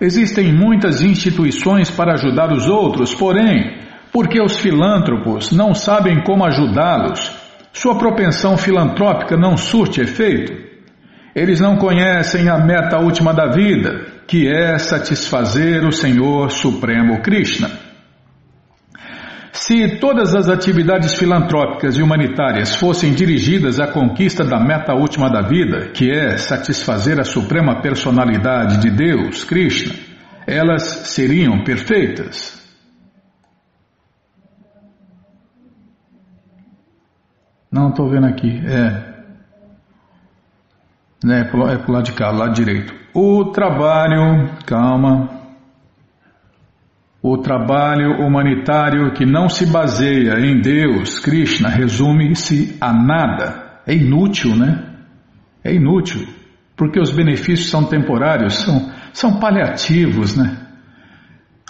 [0.00, 3.78] existem muitas instituições para ajudar os outros, porém,
[4.12, 7.36] porque os filântropos não sabem como ajudá-los,
[7.72, 10.52] Sua propensão filantrópica não surte efeito.
[11.34, 17.87] Eles não conhecem a meta última da vida, que é satisfazer o Senhor Supremo Krishna.
[19.60, 25.42] Se todas as atividades filantrópicas e humanitárias fossem dirigidas à conquista da meta última da
[25.42, 29.94] vida, que é satisfazer a suprema personalidade de Deus, Krishna,
[30.46, 32.56] elas seriam perfeitas.
[37.70, 38.62] Não estou vendo aqui.
[38.64, 39.08] É.
[41.28, 42.94] É, pro, é pro lado de cá, lado direito.
[43.12, 45.47] O trabalho, calma.
[47.20, 53.80] O trabalho humanitário que não se baseia em Deus, Krishna, resume-se a nada.
[53.86, 54.84] É inútil, né?
[55.64, 56.28] É inútil.
[56.76, 60.68] Porque os benefícios são temporários, são, são paliativos, né?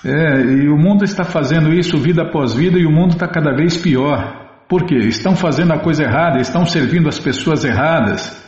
[0.04, 3.54] É, e o mundo está fazendo isso vida após vida e o mundo está cada
[3.54, 4.64] vez pior.
[4.68, 4.96] Por quê?
[4.96, 8.46] Estão fazendo a coisa errada, estão servindo as pessoas erradas,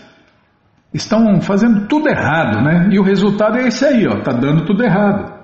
[0.93, 2.91] estão fazendo tudo errado, né?
[2.93, 5.40] E o resultado é esse aí, ó, tá dando tudo errado.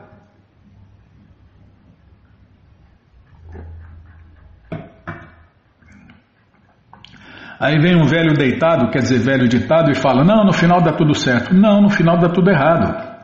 [7.58, 10.92] Aí vem um velho deitado, quer dizer, velho ditado, e fala: Não, no final dá
[10.92, 11.54] tudo certo.
[11.54, 13.16] Não, no final dá tudo errado.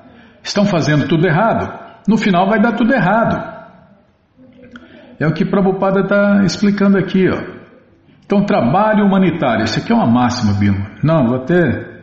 [0.43, 1.81] Estão fazendo tudo errado.
[2.09, 3.53] No final vai dar tudo errado.
[5.21, 7.29] É o que Prabhupada está explicando aqui.
[7.29, 7.63] Ó.
[8.25, 9.65] Então, trabalho humanitário.
[9.65, 10.91] Isso aqui é uma máxima, Bima.
[11.03, 12.03] Não, vou até.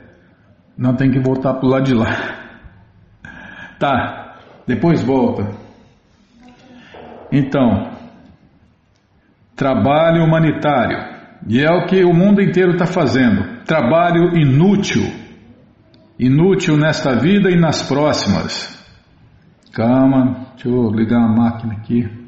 [0.78, 2.40] Não tem que voltar para o lado de lá.
[3.80, 4.36] Tá,
[4.68, 5.50] depois volta.
[7.32, 7.92] Então,
[9.56, 11.09] trabalho humanitário.
[11.48, 13.64] E é o que o mundo inteiro está fazendo.
[13.66, 15.04] Trabalho inútil.
[16.18, 18.78] Inútil nesta vida e nas próximas.
[19.74, 22.20] Calma, deixa eu ligar a máquina aqui.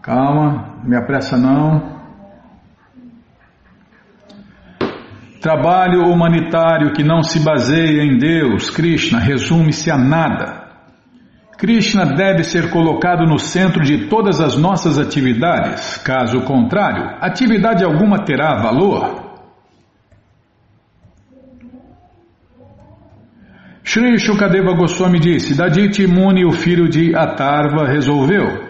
[0.00, 1.98] Calma, me apressa não.
[5.42, 10.57] Trabalho humanitário que não se baseia em Deus, Krishna, resume-se a nada.
[11.58, 18.24] Krishna deve ser colocado no centro de todas as nossas atividades, caso contrário, atividade alguma
[18.24, 19.26] terá valor.
[23.82, 28.68] Shri Shukadeva Goswami disse: Daditi Muni, o filho de Atarva, resolveu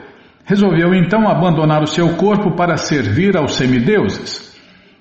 [0.48, 4.56] Resolveu então abandonar o seu corpo para servir aos semideuses.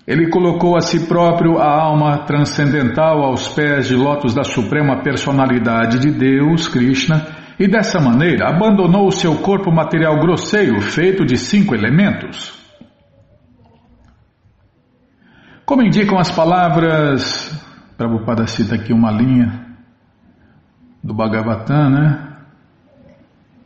[0.05, 5.99] Ele colocou a si próprio a alma transcendental aos pés de lótus da suprema personalidade
[5.99, 11.73] de Deus, Krishna, e dessa maneira abandonou o seu corpo material grosseiro feito de cinco
[11.73, 12.55] elementos.
[15.65, 17.51] Como indicam as palavras,
[17.97, 19.65] Prabhupada cita aqui uma linha
[21.03, 22.27] do Bhagavatam, né?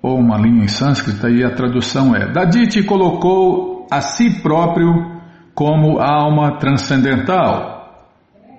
[0.01, 5.21] ou uma linha em sânscrita, e a tradução é: Daditi colocou a si próprio
[5.54, 7.80] como alma transcendental.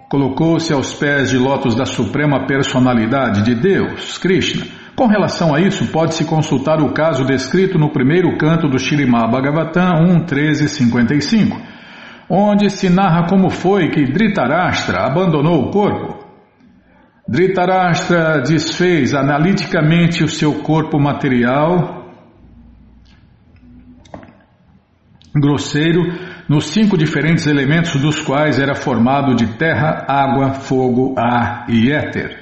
[0.08, 4.81] Colocou-se aos pés de lótus da suprema personalidade de Deus, Krishna.
[4.94, 10.05] Com relação a isso, pode-se consultar o caso descrito no primeiro canto do Shirimá Bhagavatam
[10.26, 11.61] 1.13.55,
[12.28, 16.22] onde se narra como foi que Dhritarashtra abandonou o corpo
[17.28, 22.02] Dhritarashtra desfez analiticamente o seu corpo material
[25.35, 26.02] grosseiro
[26.48, 32.41] nos cinco diferentes elementos dos quais era formado de terra, água, fogo, ar e éter.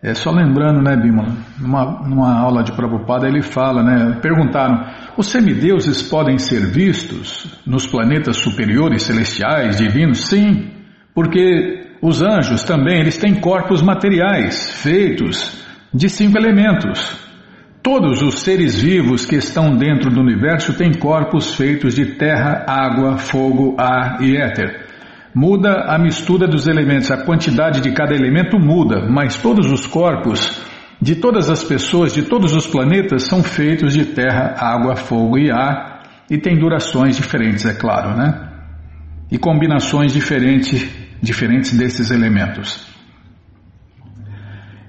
[0.00, 1.34] É só lembrando, né, Bimala?
[1.58, 4.20] Numa, numa aula de Prabhupada ele fala, né?
[4.22, 4.84] Perguntaram:
[5.16, 10.28] os semideuses podem ser vistos nos planetas superiores, celestiais, divinos?
[10.28, 10.70] Sim,
[11.12, 17.18] porque os anjos também, eles têm corpos materiais, feitos de cinco elementos.
[17.82, 23.16] Todos os seres vivos que estão dentro do universo têm corpos feitos de terra, água,
[23.18, 24.87] fogo, ar e éter.
[25.34, 30.66] Muda a mistura dos elementos, a quantidade de cada elemento muda, mas todos os corpos
[31.00, 35.50] de todas as pessoas, de todos os planetas, são feitos de terra, água, fogo e
[35.50, 38.48] ar e têm durações diferentes, é claro, né?
[39.30, 40.88] E combinações diferentes
[41.20, 42.86] diferentes desses elementos.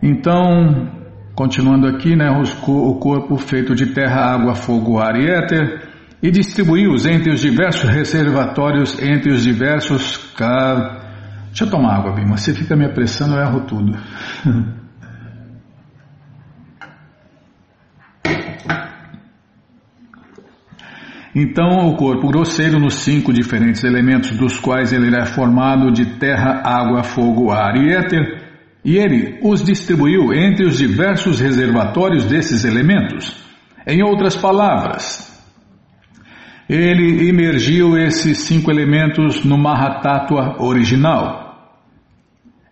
[0.02, 0.90] Então,
[1.36, 5.89] continuando aqui, né, o corpo feito de terra, água, fogo, ar e éter,
[6.22, 10.20] e distribuiu-os entre os diversos reservatórios, entre os diversos.
[11.48, 12.38] Deixa eu tomar água, Bima.
[12.38, 13.98] Você fica me apressando, eu erro tudo.
[21.36, 26.62] Então, o corpo grosseiro nos cinco diferentes elementos dos quais ele é formado de terra,
[26.66, 28.44] água, fogo, ar e éter,
[28.84, 33.38] e ele os distribuiu entre os diversos reservatórios desses elementos.
[33.86, 35.39] Em outras palavras,
[36.70, 41.50] ele imergiu esses cinco elementos no Mahatattva original.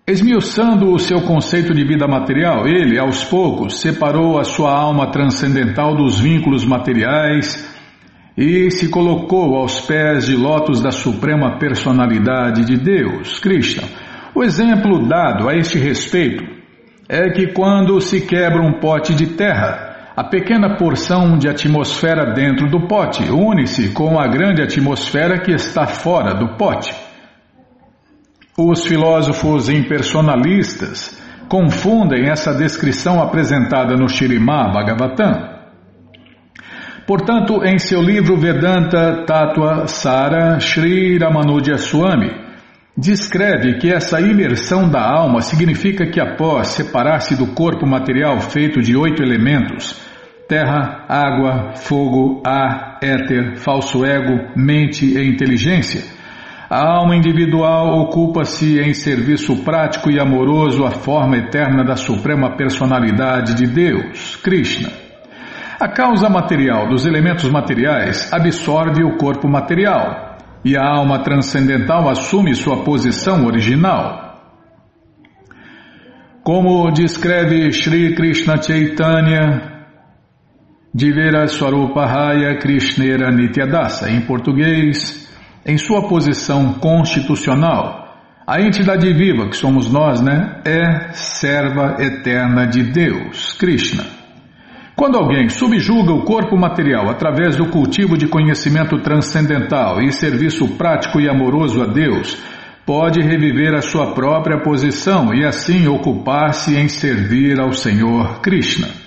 [0.06, 5.96] Esmiuçando o seu conceito de vida material, ele, aos poucos, separou a sua alma transcendental
[5.96, 7.76] dos vínculos materiais
[8.38, 13.84] e se colocou aos pés de lótus da suprema personalidade de Deus, Krishna.
[14.36, 16.44] O exemplo dado a este respeito
[17.10, 19.87] é que quando se quebra um pote de terra,
[20.18, 25.86] a pequena porção de atmosfera dentro do pote une-se com a grande atmosfera que está
[25.86, 26.92] fora do pote.
[28.58, 35.56] Os filósofos impersonalistas confundem essa descrição apresentada no Shirimá Bhagavatam.
[37.06, 42.32] Portanto, em seu livro Vedanta Tattva Sara, Sri Ramanuja Swami
[42.98, 48.98] descreve que essa imersão da alma significa que após separar-se do corpo material feito de
[48.98, 50.07] oito elementos,
[50.48, 56.02] terra, água, fogo, ar, éter, falso ego, mente e inteligência.
[56.70, 63.56] A alma individual ocupa-se em serviço prático e amoroso à forma eterna da Suprema Personalidade
[63.56, 64.90] de Deus, Krishna.
[65.80, 72.54] A causa material dos elementos materiais absorve o corpo material e a alma transcendental assume
[72.56, 74.28] sua posição original.
[76.44, 79.77] Como descreve Sri Krishna Chaitanya,
[80.98, 85.30] Divera Swarupahaya Krishnera Nityadasa, em português,
[85.64, 88.18] em sua posição constitucional,
[88.48, 94.06] a entidade viva que somos nós, né, é serva eterna de Deus, Krishna.
[94.96, 101.22] Quando alguém subjuga o corpo material através do cultivo de conhecimento transcendental e serviço prático
[101.22, 102.42] e amoroso a Deus,
[102.84, 109.06] pode reviver a sua própria posição e assim ocupar-se em servir ao Senhor Krishna.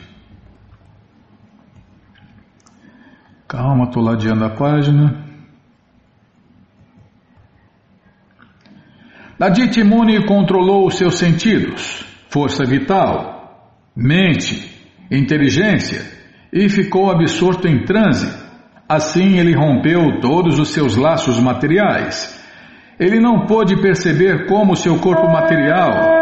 [3.50, 5.24] Calma, estou ladeando a página.
[9.36, 14.70] Nadit Muni controlou os seus sentidos, força vital, mente,
[15.10, 16.00] inteligência
[16.52, 18.32] e ficou absorto em transe.
[18.88, 22.40] Assim ele rompeu todos os seus laços materiais.
[23.00, 26.19] Ele não pôde perceber como seu corpo material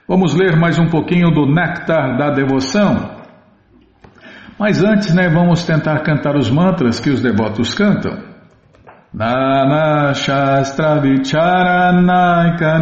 [0.07, 3.16] vamos ler mais um pouquinho do Néctar da Devoção.
[4.59, 8.17] Mas antes, né, vamos tentar cantar os mantras que os devotos cantam.
[9.13, 12.81] Nana Shastra Vicharanaika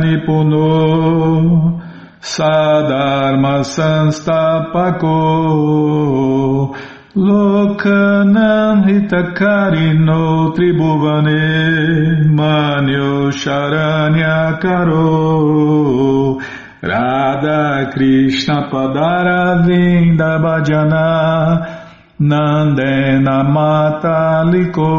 [2.20, 5.08] Sadharma Sanstapako
[7.14, 13.30] Lokanam Hitakarino Tribhuvane Manyo
[14.60, 16.38] Karo
[16.86, 21.08] Radha Krishna Padara Vinda Bhajana
[22.20, 24.92] Nandena Mataliko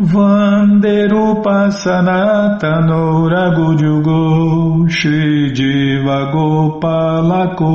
[0.00, 7.74] Vanderupa Sanatano Ragujugo Shri Jiva Gopalako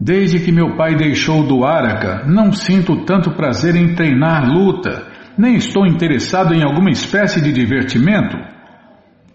[0.00, 5.06] Desde que meu pai deixou Dwaraka, não sinto tanto prazer em treinar luta,
[5.38, 8.36] nem estou interessado em alguma espécie de divertimento.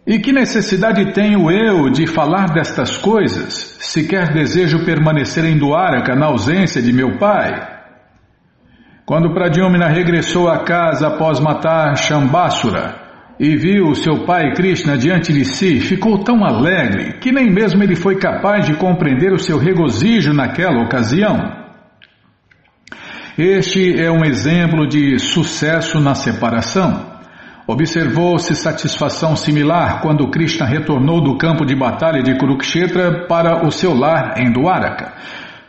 [0.05, 6.25] E que necessidade tenho eu de falar destas coisas, sequer desejo permanecer em Duaraka na
[6.25, 7.74] ausência de meu pai?
[9.05, 12.95] Quando Pradyumna regressou à casa após matar Shambasura
[13.39, 17.95] e viu seu pai Krishna diante de si, ficou tão alegre que nem mesmo ele
[17.95, 21.37] foi capaz de compreender o seu regozijo naquela ocasião.
[23.37, 27.13] Este é um exemplo de sucesso na separação.
[27.67, 33.93] Observou-se satisfação similar quando Krishna retornou do campo de batalha de Kurukshetra para o seu
[33.93, 35.13] lar em Dwaraka.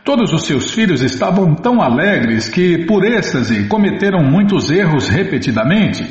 [0.07, 6.01] Todos os seus filhos estavam tão alegres que, por êxtase, cometeram muitos erros repetidamente.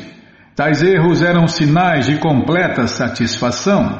[0.55, 3.99] Tais erros eram sinais de completa satisfação.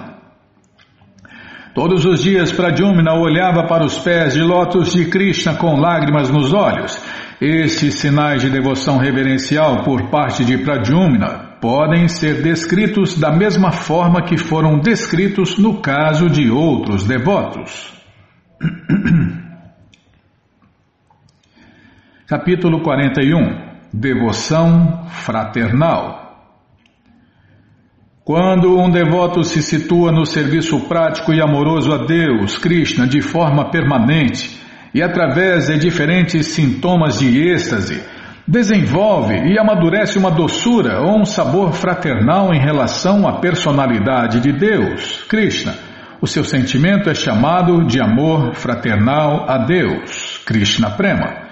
[1.73, 6.53] Todos os dias Pradyumna olhava para os pés de lótus de Krishna com lágrimas nos
[6.53, 7.01] olhos.
[7.41, 14.21] Estes sinais de devoção reverencial por parte de Pradyumna podem ser descritos da mesma forma
[14.21, 17.91] que foram descritos no caso de outros devotos.
[22.27, 26.43] Capítulo 41 Devoção Fraternal
[28.21, 33.71] Quando um devoto se situa no serviço prático e amoroso a Deus, Krishna, de forma
[33.71, 34.59] permanente
[34.93, 38.03] e através de diferentes sintomas de êxtase,
[38.45, 45.23] desenvolve e amadurece uma doçura ou um sabor fraternal em relação à personalidade de Deus,
[45.29, 45.75] Krishna.
[46.19, 51.46] O seu sentimento é chamado de amor fraternal a Deus, Krishna Prema.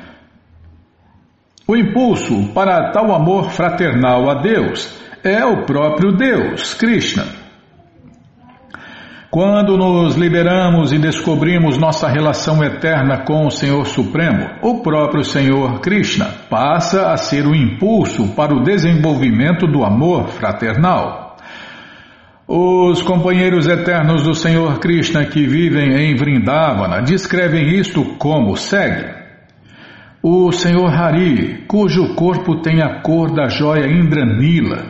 [1.68, 7.26] O impulso para tal amor fraternal a Deus é o próprio Deus, Krishna.
[9.32, 15.80] Quando nos liberamos e descobrimos nossa relação eterna com o Senhor Supremo, o próprio Senhor
[15.80, 21.36] Krishna passa a ser o impulso para o desenvolvimento do amor fraternal.
[22.47, 29.25] Os companheiros eternos do Senhor Krishna que vivem em Vrindavana descrevem isto como segue.
[30.28, 34.88] O Senhor Hari, cujo corpo tem a cor da joia Indranila,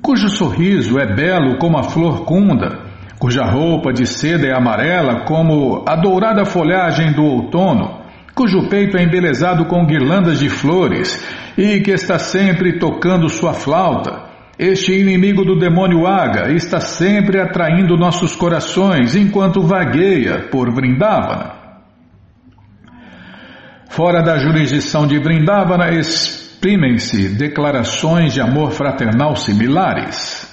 [0.00, 2.86] cujo sorriso é belo como a flor kunda,
[3.18, 8.00] cuja roupa de seda é amarela como a dourada folhagem do outono,
[8.34, 11.22] cujo peito é embelezado com guirlandas de flores
[11.58, 14.26] e que está sempre tocando sua flauta.
[14.58, 21.57] Este inimigo do demônio Aga está sempre atraindo nossos corações enquanto vagueia por Vrindavana.
[23.88, 30.46] Fora da jurisdição de Vrindavana exprimem-se declarações de amor fraternal similares.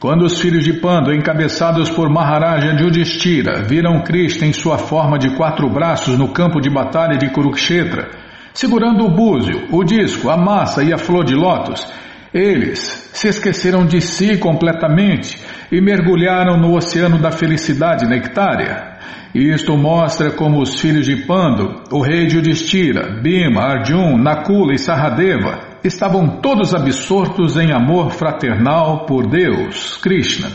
[0.00, 5.30] Quando os filhos de Pando, encabeçados por Maharaja Yudhishthira, viram Krishna em sua forma de
[5.36, 8.10] quatro braços no campo de batalha de Kurukshetra,
[8.52, 11.86] segurando o búzio, o disco, a massa e a flor de lótus,
[12.34, 15.40] eles se esqueceram de si completamente
[15.70, 18.93] e mergulharam no oceano da felicidade nectária.
[19.34, 25.58] Isto mostra como os filhos de Pando, o rei Yudhishthira, Bhima, Arjun, Nakula e Saradeva
[25.82, 30.48] estavam todos absortos em amor fraternal por Deus, Krishna.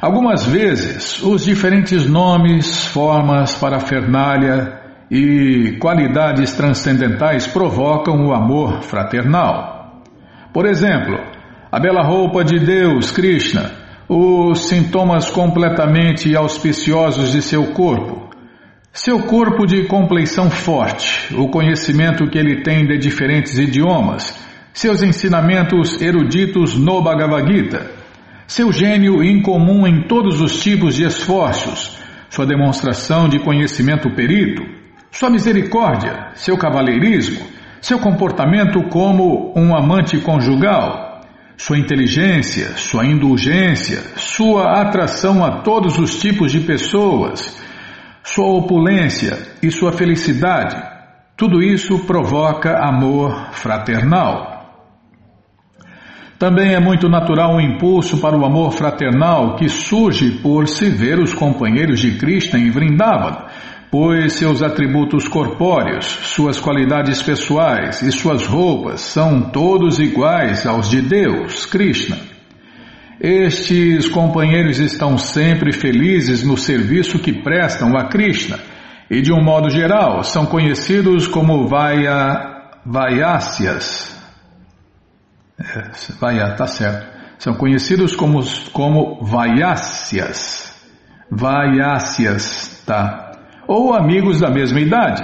[0.00, 10.02] Algumas vezes, os diferentes nomes, formas, parafernália e qualidades transcendentais provocam o amor fraternal.
[10.52, 11.18] Por exemplo,
[11.72, 18.30] a bela roupa de Deus, Krishna, os sintomas completamente auspiciosos de seu corpo,
[18.92, 24.38] seu corpo de compleição forte, o conhecimento que ele tem de diferentes idiomas,
[24.72, 27.90] seus ensinamentos eruditos no Bhagavad Gita,
[28.46, 31.98] seu gênio incomum em todos os tipos de esforços,
[32.28, 34.62] sua demonstração de conhecimento perito,
[35.10, 37.46] sua misericórdia, seu cavalheirismo,
[37.80, 41.13] seu comportamento como um amante conjugal,
[41.56, 47.62] sua inteligência, sua indulgência, sua atração a todos os tipos de pessoas,
[48.22, 50.76] sua opulência e sua felicidade,
[51.36, 54.54] tudo isso provoca amor fraternal.
[56.38, 60.90] Também é muito natural o um impulso para o amor fraternal que surge por se
[60.90, 63.46] ver os companheiros de Krishna em Vrindavan,
[63.94, 71.00] pois seus atributos corpóreos, suas qualidades pessoais e suas roupas são todos iguais aos de
[71.00, 72.18] Deus, Krishna.
[73.20, 78.58] Estes companheiros estão sempre felizes no serviço que prestam a Krishna
[79.08, 84.20] e, de um modo geral, são conhecidos como Vaya, Vayásias.
[85.56, 87.06] É, tá certo.
[87.38, 88.42] São conhecidos como,
[88.72, 90.74] como Vayásias.
[91.30, 93.23] Vayásias, tá?
[93.66, 95.22] Ou amigos da mesma idade.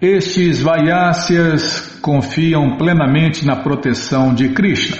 [0.00, 4.96] Estes Vayásias confiam plenamente na proteção de Krishna.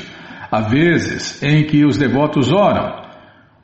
[0.50, 3.03] Há vezes em que os devotos oram,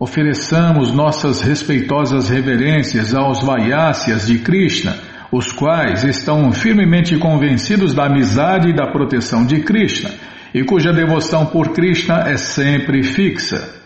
[0.01, 4.97] ofereçamos nossas respeitosas reverências aos Vayásias de Krishna,
[5.30, 10.11] os quais estão firmemente convencidos da amizade e da proteção de Krishna,
[10.55, 13.78] e cuja devoção por Krishna é sempre fixa.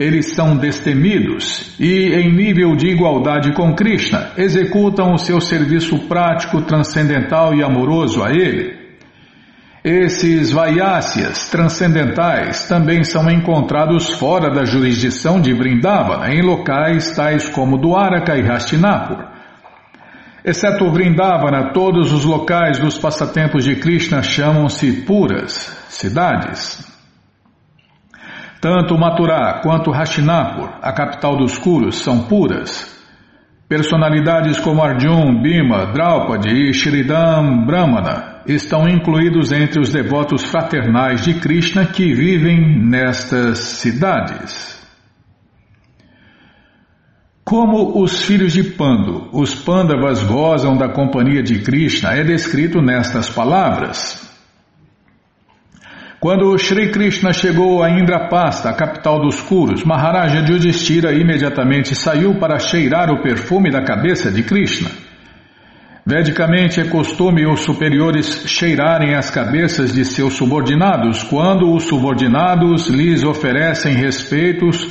[0.00, 6.62] Eles são destemidos e, em nível de igualdade com Krishna, executam o seu serviço prático,
[6.62, 8.80] transcendental e amoroso a ele.
[9.84, 17.76] Esses Vayásias transcendentais também são encontrados fora da jurisdição de Vrindavana, em locais tais como
[17.76, 19.22] Dwaraka e Hastinapur.
[20.42, 26.89] Exceto Vrindavana, todos os locais dos passatempos de Krishna chamam-se puras, cidades.
[28.60, 32.98] Tanto Mathura quanto Hastinapur, a capital dos Kurus, são puras.
[33.66, 41.34] Personalidades como Arjun, Bhima, Draupadi e Shridam Brahmana estão incluídos entre os devotos fraternais de
[41.34, 44.78] Krishna que vivem nestas cidades.
[47.44, 53.30] Como os filhos de Pando, os Pandavas gozam da companhia de Krishna, é descrito nestas
[53.30, 54.29] palavras.
[56.20, 62.58] Quando Sri Krishna chegou a Indrapasta, a capital dos Kurus, Maharaja Yudhishthira imediatamente saiu para
[62.58, 64.90] cheirar o perfume da cabeça de Krishna.
[66.04, 73.24] Vedicamente é costume os superiores cheirarem as cabeças de seus subordinados quando os subordinados lhes
[73.24, 74.90] oferecem respeitos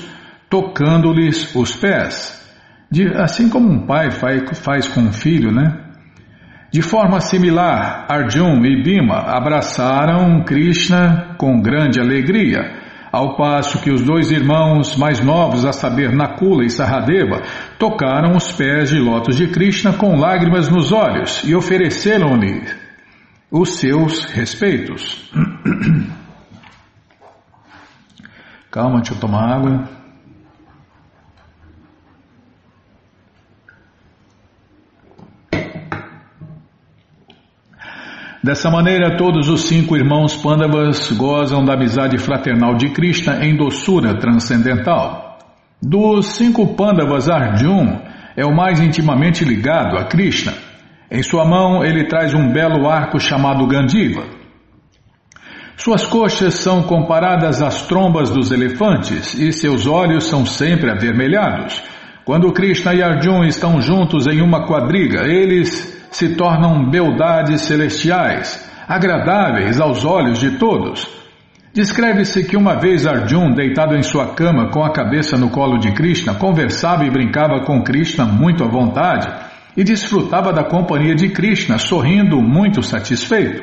[0.49, 2.43] tocando-lhes os pés.
[2.89, 5.88] De, assim como um pai faz, faz com um filho, né?
[6.71, 12.59] De forma similar, Arjun e Bhima abraçaram Krishna com grande alegria,
[13.11, 17.41] ao passo que os dois irmãos mais novos, a saber, Nakula e Sahadeva,
[17.79, 22.61] tocaram os pés de lótus de Krishna com lágrimas nos olhos e ofereceram-lhe
[23.51, 25.27] os seus respeitos.
[28.69, 29.98] Calma, deixa eu tomar água.
[38.41, 44.17] Dessa maneira, todos os cinco irmãos Pandavas gozam da amizade fraternal de Krishna em doçura
[44.17, 45.37] transcendental.
[45.81, 47.99] Dos cinco Pandavas, Arjun
[48.37, 50.53] é o mais intimamente ligado a Krishna.
[51.11, 54.23] Em sua mão, ele traz um belo arco chamado Gandiva.
[55.75, 61.83] Suas coxas são comparadas às trombas dos elefantes e seus olhos são sempre avermelhados.
[62.23, 69.79] Quando Krishna e Arjun estão juntos em uma quadriga, eles se tornam beldades celestiais, agradáveis
[69.79, 71.07] aos olhos de todos.
[71.73, 75.91] Descreve-se que uma vez Arjun, deitado em sua cama com a cabeça no colo de
[75.91, 79.27] Krishna, conversava e brincava com Krishna muito à vontade
[79.77, 83.61] e desfrutava da companhia de Krishna, sorrindo muito satisfeito.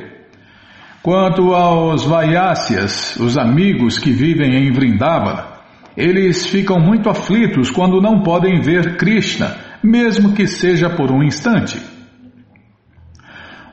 [1.02, 5.56] Quanto aos Vayásias, os amigos que vivem em Vrindavana,
[5.96, 11.95] eles ficam muito aflitos quando não podem ver Krishna, mesmo que seja por um instante.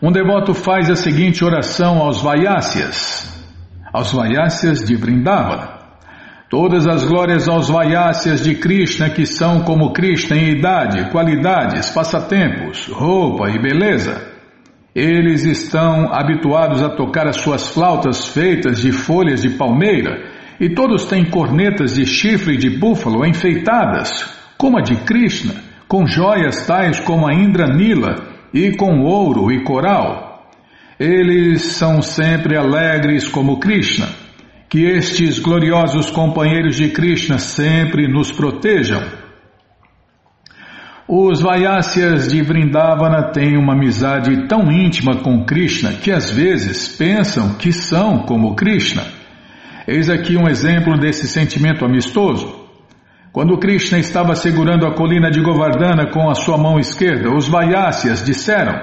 [0.05, 3.41] Um devoto faz a seguinte oração aos Vayásias,
[3.93, 5.79] aos Vayásias de Vrindavana.
[6.49, 12.85] Todas as glórias aos Vayásias de Krishna que são como Krishna em idade, qualidades, passatempos,
[12.87, 14.29] roupa e beleza.
[14.93, 20.21] Eles estão habituados a tocar as suas flautas feitas de folhas de palmeira
[20.59, 25.53] e todos têm cornetas de chifre de búfalo enfeitadas, como a de Krishna,
[25.87, 30.47] com joias tais como a Indranila e com ouro e coral.
[30.99, 34.07] Eles são sempre alegres como Krishna.
[34.69, 39.01] Que estes gloriosos companheiros de Krishna sempre nos protejam.
[41.07, 47.55] Os Vaiásias de Vrindavana têm uma amizade tão íntima com Krishna que às vezes pensam
[47.55, 49.03] que são como Krishna.
[49.85, 52.62] Eis aqui um exemplo desse sentimento amistoso.
[53.33, 58.23] Quando Krishna estava segurando a colina de Govardhana com a sua mão esquerda, os Vaiásias
[58.23, 58.79] disseram: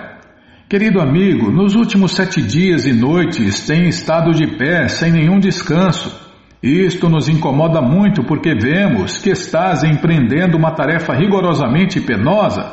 [0.68, 6.28] Querido amigo, nos últimos sete dias e noites tem estado de pé sem nenhum descanso.
[6.60, 12.72] Isto nos incomoda muito porque vemos que estás empreendendo uma tarefa rigorosamente penosa.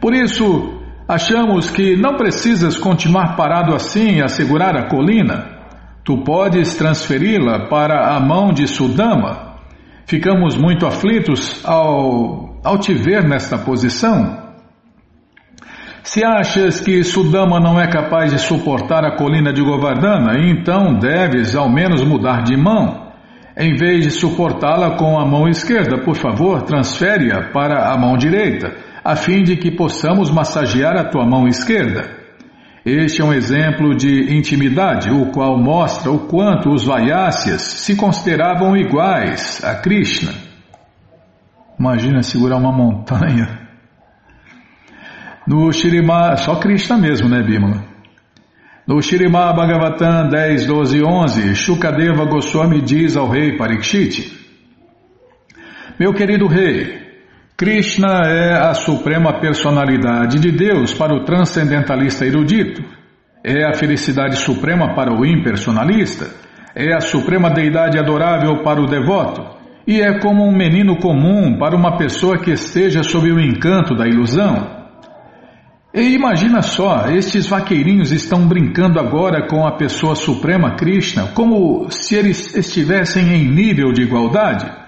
[0.00, 5.46] Por isso, achamos que não precisas continuar parado assim a segurar a colina.
[6.02, 9.51] Tu podes transferi-la para a mão de Sudama.
[10.06, 14.42] Ficamos muito aflitos ao, ao te ver nesta posição.
[16.02, 21.54] Se achas que Sudama não é capaz de suportar a colina de Govardhana, então deves
[21.54, 23.12] ao menos mudar de mão.
[23.56, 28.74] Em vez de suportá-la com a mão esquerda, por favor, transfere-a para a mão direita,
[29.04, 32.21] a fim de que possamos massagear a tua mão esquerda.
[32.84, 38.76] Este é um exemplo de intimidade, o qual mostra o quanto os Vaiásias se consideravam
[38.76, 40.32] iguais a Krishna.
[41.78, 43.68] Imagina segurar uma montanha.
[45.46, 47.84] No Shirima, só Krishna mesmo, né, Bimala?
[48.84, 54.32] No Shirima Bhagavatam 10, 12 e 11, Shukadeva Goswami diz ao rei Parikshit:
[56.00, 57.01] Meu querido rei,
[57.62, 62.82] Krishna é a suprema personalidade de Deus para o transcendentalista erudito,
[63.44, 66.28] é a felicidade suprema para o impersonalista,
[66.74, 69.46] é a suprema deidade adorável para o devoto,
[69.86, 74.08] e é como um menino comum para uma pessoa que esteja sob o encanto da
[74.08, 74.82] ilusão.
[75.94, 82.16] E imagina só, estes vaqueirinhos estão brincando agora com a pessoa suprema Krishna, como se
[82.16, 84.81] eles estivessem em nível de igualdade.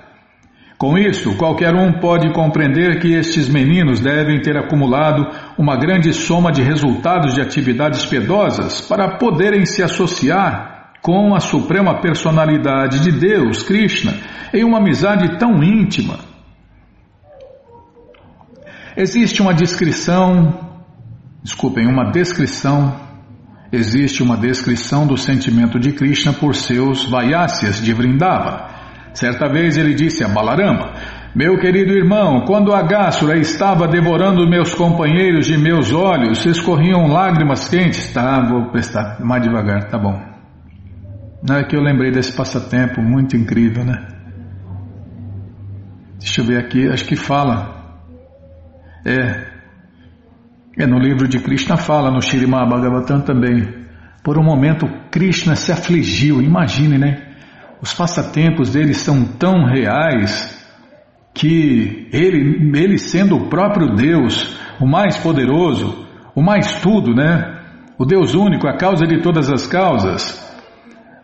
[0.85, 5.27] Com isso, qualquer um pode compreender que estes meninos devem ter acumulado
[5.57, 12.03] uma grande soma de resultados de atividades piedosas para poderem se associar com a suprema
[12.03, 14.13] personalidade de Deus, Krishna,
[14.53, 16.19] em uma amizade tão íntima.
[18.95, 20.83] Existe uma descrição,
[21.43, 22.95] desculpem, uma descrição,
[23.73, 28.74] existe uma descrição do sentimento de Krishna por seus Vaiásias de Vrindava.
[29.15, 30.93] Certa vez ele disse a Balarama:
[31.35, 37.69] Meu querido irmão, quando a Gássura estava devorando meus companheiros de meus olhos, escorriam lágrimas
[37.69, 38.13] quentes.
[38.13, 40.21] Tá, vou prestar mais devagar, tá bom.
[41.49, 44.09] Não é que eu lembrei desse passatempo muito incrível, né?
[46.19, 48.01] Deixa eu ver aqui, acho que fala.
[49.07, 49.55] É.
[50.77, 53.85] É no livro de Krishna fala, no Shirimá Bhagavatam também.
[54.25, 57.24] Por um momento, Krishna se afligiu, imagine, né?
[57.85, 60.59] Os passatempos dele são tão reais
[61.35, 67.61] que ele, ele sendo o próprio Deus, o mais poderoso, o mais tudo, né?
[67.99, 70.43] O Deus único, a causa de todas as causas,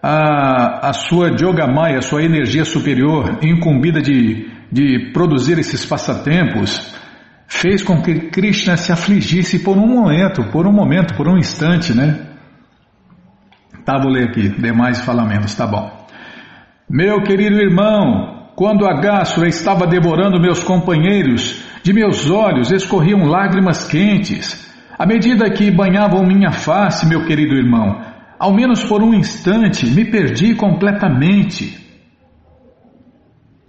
[0.02, 6.94] a, a sua Yogamaya, a sua energia superior, incumbida de, de produzir esses passatempos,
[7.48, 11.94] fez com que Krishna se afligisse por um momento, por um momento, por um instante,
[11.94, 12.26] né?
[13.82, 15.99] Tá, vou ler aqui, demais falamentos, tá bom.
[16.92, 23.88] Meu querido irmão, quando a Gássura estava devorando meus companheiros, de meus olhos escorriam lágrimas
[23.88, 24.68] quentes.
[24.98, 28.00] À medida que banhavam minha face, meu querido irmão,
[28.36, 31.78] ao menos por um instante, me perdi completamente.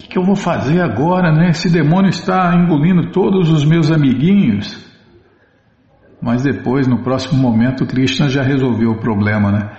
[0.03, 1.51] O que eu vou fazer agora, né?
[1.51, 4.83] Esse demônio está engolindo todos os meus amiguinhos.
[6.19, 9.69] Mas depois, no próximo momento, Krishna já resolveu o problema, né?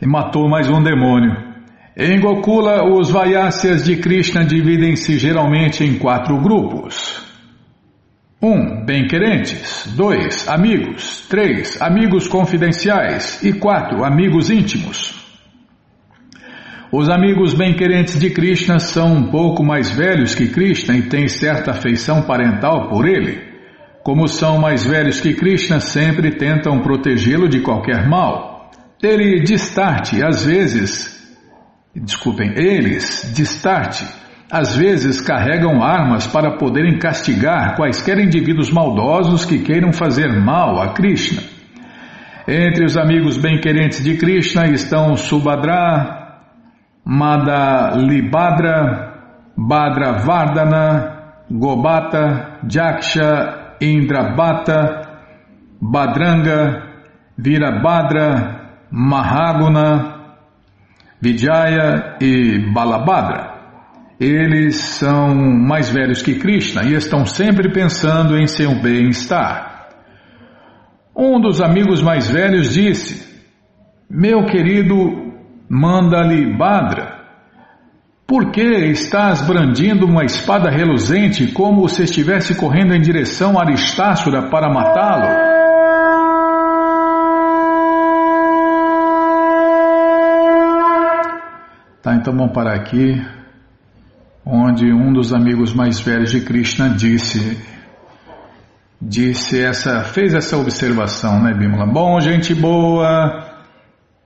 [0.00, 1.49] E matou mais um demônio.
[1.96, 7.20] Em Gokula, os Vaiásias de Krishna dividem-se geralmente em quatro grupos.
[8.40, 8.48] 1.
[8.48, 9.92] Um, bem-querentes.
[9.96, 10.48] 2.
[10.48, 11.26] Amigos.
[11.28, 11.82] 3.
[11.82, 13.42] Amigos confidenciais.
[13.42, 14.04] E 4.
[14.04, 15.18] Amigos íntimos.
[16.92, 21.72] Os amigos bem-querentes de Krishna são um pouco mais velhos que Krishna e têm certa
[21.72, 23.42] afeição parental por ele.
[24.02, 28.70] Como são mais velhos que Krishna, sempre tentam protegê-lo de qualquer mal.
[29.02, 31.19] Ele distarte, às vezes,
[31.94, 34.06] desculpem, eles, distarte,
[34.50, 40.92] às vezes carregam armas para poderem castigar quaisquer indivíduos maldosos que queiram fazer mal a
[40.92, 41.42] Krishna.
[42.48, 46.18] Entre os amigos bem-querentes de Krishna estão Subhadra,
[47.04, 49.14] Madalibhadra,
[49.56, 51.18] Badra Vardana,
[51.50, 55.08] Gobata, Jaksha, Indrabata,
[55.80, 56.82] Badranga,
[57.38, 58.58] Virabhadra,
[58.90, 60.19] Mahaguna,
[61.20, 63.50] Vijaya e Balabhadra.
[64.18, 69.88] Eles são mais velhos que Krishna e estão sempre pensando em seu bem-estar.
[71.16, 73.42] Um dos amigos mais velhos disse:
[74.08, 74.94] Meu querido
[75.68, 77.20] Mandali Badra,
[78.26, 84.48] por que estás brandindo uma espada reluzente como se estivesse correndo em direção a Aristássura
[84.48, 85.49] para matá-lo?
[92.02, 93.22] Tá, então vamos parar aqui
[94.44, 97.62] onde um dos amigos mais velhos de Krishna disse
[98.98, 101.84] disse essa fez essa observação, né, Bimala?
[101.84, 103.44] Bom, gente boa,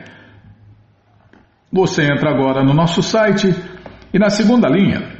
[1.72, 3.54] Você entra agora no nosso site
[4.12, 5.19] e na segunda linha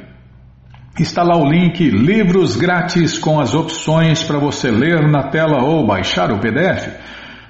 [0.98, 5.86] Está lá o link Livros Grátis com as opções para você ler na tela ou
[5.86, 6.88] baixar o PDF.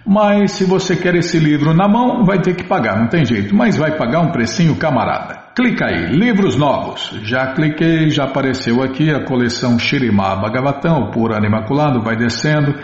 [0.07, 3.55] Mas se você quer esse livro na mão, vai ter que pagar, não tem jeito,
[3.55, 5.51] mas vai pagar um precinho camarada.
[5.55, 7.11] Clica aí, livros novos.
[7.23, 12.75] Já cliquei, já apareceu aqui a coleção Shirimá Bhagavatam, o Pura Imaculado, vai descendo.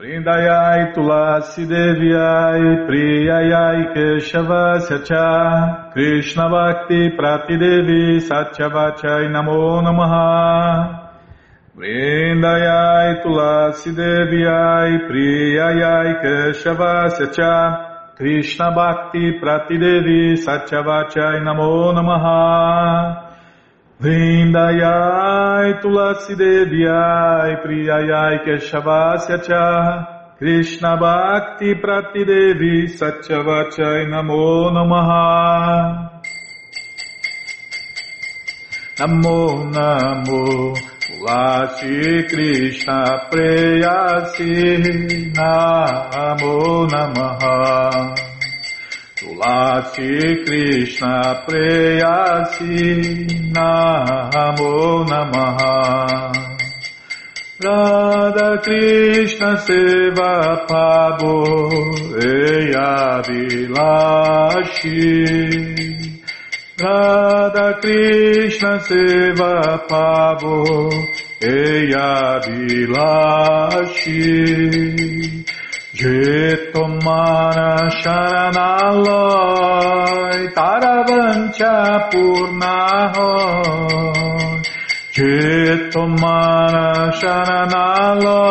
[0.00, 11.12] Vrindayai Tulasi Devyai Priyayai Keshavasya Cha Krishna Bhakti Pratidevi Satyavachai Namo Namaha.
[11.76, 23.29] Vrindayai Tulasi Devyai Priyayai Keshavasya Cha Krishna Bhakti Pratidevi Satyavachai Namo Namaha
[24.00, 30.36] Vrindayai Tulasi Devyai Priyayai Keshavasya Cha.
[30.38, 36.22] Krishna Bhakti Prati Devi Satyavachai Namo Namaha.
[38.96, 40.74] Namo Namo
[41.04, 44.80] Tulasi Krishna Preyasi.
[45.36, 48.29] Namo Namaha
[49.20, 52.72] Tulasi Krishna Preyasi
[53.52, 56.32] Namo Namaha.
[57.62, 61.44] Radha Krishna Seva Pabo
[62.16, 65.04] Eya Vilashi
[66.80, 70.88] Radha Krishna Seva Pabo
[71.42, 74.20] Eya Vilashi
[76.00, 79.20] Jetomana Sharanaloy
[80.56, 83.60] Taravancha Purnahoy
[85.12, 86.86] Jetomana
[87.20, 88.48] Sharanaloy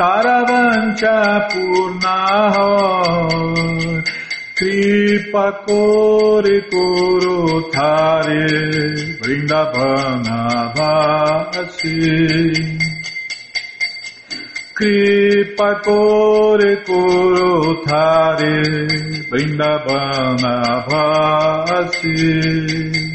[0.00, 1.18] Taravancha
[1.52, 3.04] Purnahoy
[4.56, 7.38] Kripa Kore Koro
[7.70, 8.48] Tare
[9.20, 10.40] Vrindavana
[10.74, 11.98] Vasi
[14.74, 18.62] Kripa Kore Koro Thare
[19.30, 23.14] Vrindavana Vasi.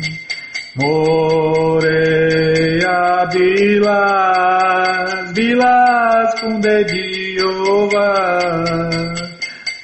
[0.81, 2.97] Moreia
[3.33, 7.89] Vilas Vilas com dedinho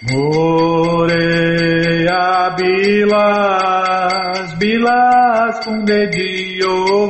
[0.09, 2.23] Moreia
[2.57, 7.09] Vilas Vilas com dedinho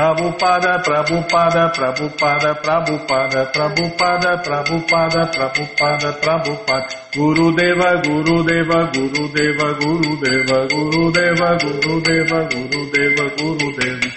[0.00, 10.16] Prabhupada, Prabhupada, Prabhupada, Prabhupada, Prabhupada, Prabhupada, Prabhupada, Prabhupada, Guru Deva, Guru Deva, Guru Deva, Guru
[10.24, 14.08] Deva, Guru Deva, Guru Deva, Guru Deva, Guru Deva.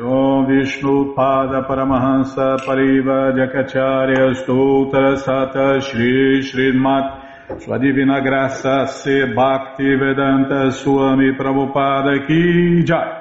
[0.00, 7.19] Om Vishnu Pada Paramahansa Pariva Jakacharya Stoutra Sata Shri Srimat
[7.58, 13.18] sua Divina Graça Se Bhakti Vedanta Swami Prabhupada Ki Jai.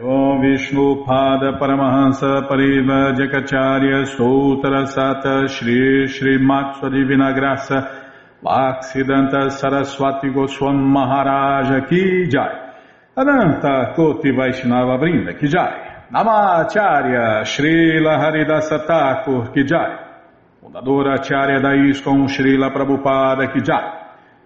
[0.00, 8.00] Om Vishnu Pada Paramahansa Pariva Jakacharya Sutra Sata Shri Shri Sua Divina Graça.
[8.42, 12.74] Bhaksidanta Saraswati Goswam Maharaja Ki Jai.
[13.16, 16.08] Ananta Koti Vaishnava Brinda Ki Jai.
[16.10, 20.11] Namacharya Srila Haridasa Thakur Ki Jai
[20.62, 24.00] fundadora Acharya da ISKCON Srila Prabhupada Kijai,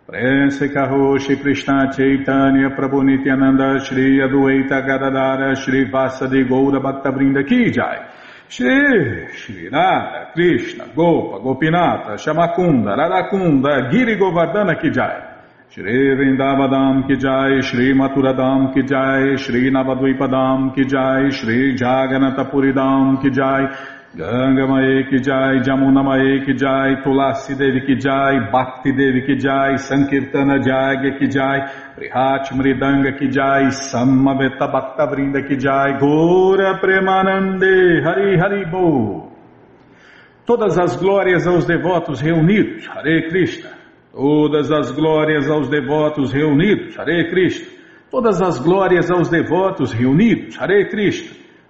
[0.07, 7.71] Prense Kaho Shri Krishna Chaitanya Prabhu Nityananda Shri Adueta Gadadara Shri Vasadi Goura Bhaktavrinda Ki
[7.71, 8.09] Jai.
[8.49, 15.21] Shri Shri Radha Krishna Gopa Gopinata Shamakunda Radakunda Giri Govardhana Ki Jai.
[15.69, 23.31] Shri Vrindavadam Ki Jai Shri Maturadam Ki Jai Shri Navadvipadam Ki Jai Shri Jaganatapuridam Ki
[23.31, 29.27] Jai Ganga Mae Ki Jai, Jamuna Mae Ki Jai, Tulasi Devi Ki Jai, Bhakti Devi
[29.27, 31.59] Ki Jai, Sankirtana Jagya Ki Jai,
[31.99, 39.33] Prihat Mridanga Ki Jai, Samaveta Bhakta Vrinda Ki Jai, Gora Premanande, Hari Hari Bo.
[40.47, 43.77] Todas as glórias aos devotos reunidos, Hare Krishna.
[44.15, 47.69] Todas as glórias aos devotos reunidos, Hare Krishna.
[48.11, 51.46] Todas as glórias aos devotos reunidos, Hare Krishna.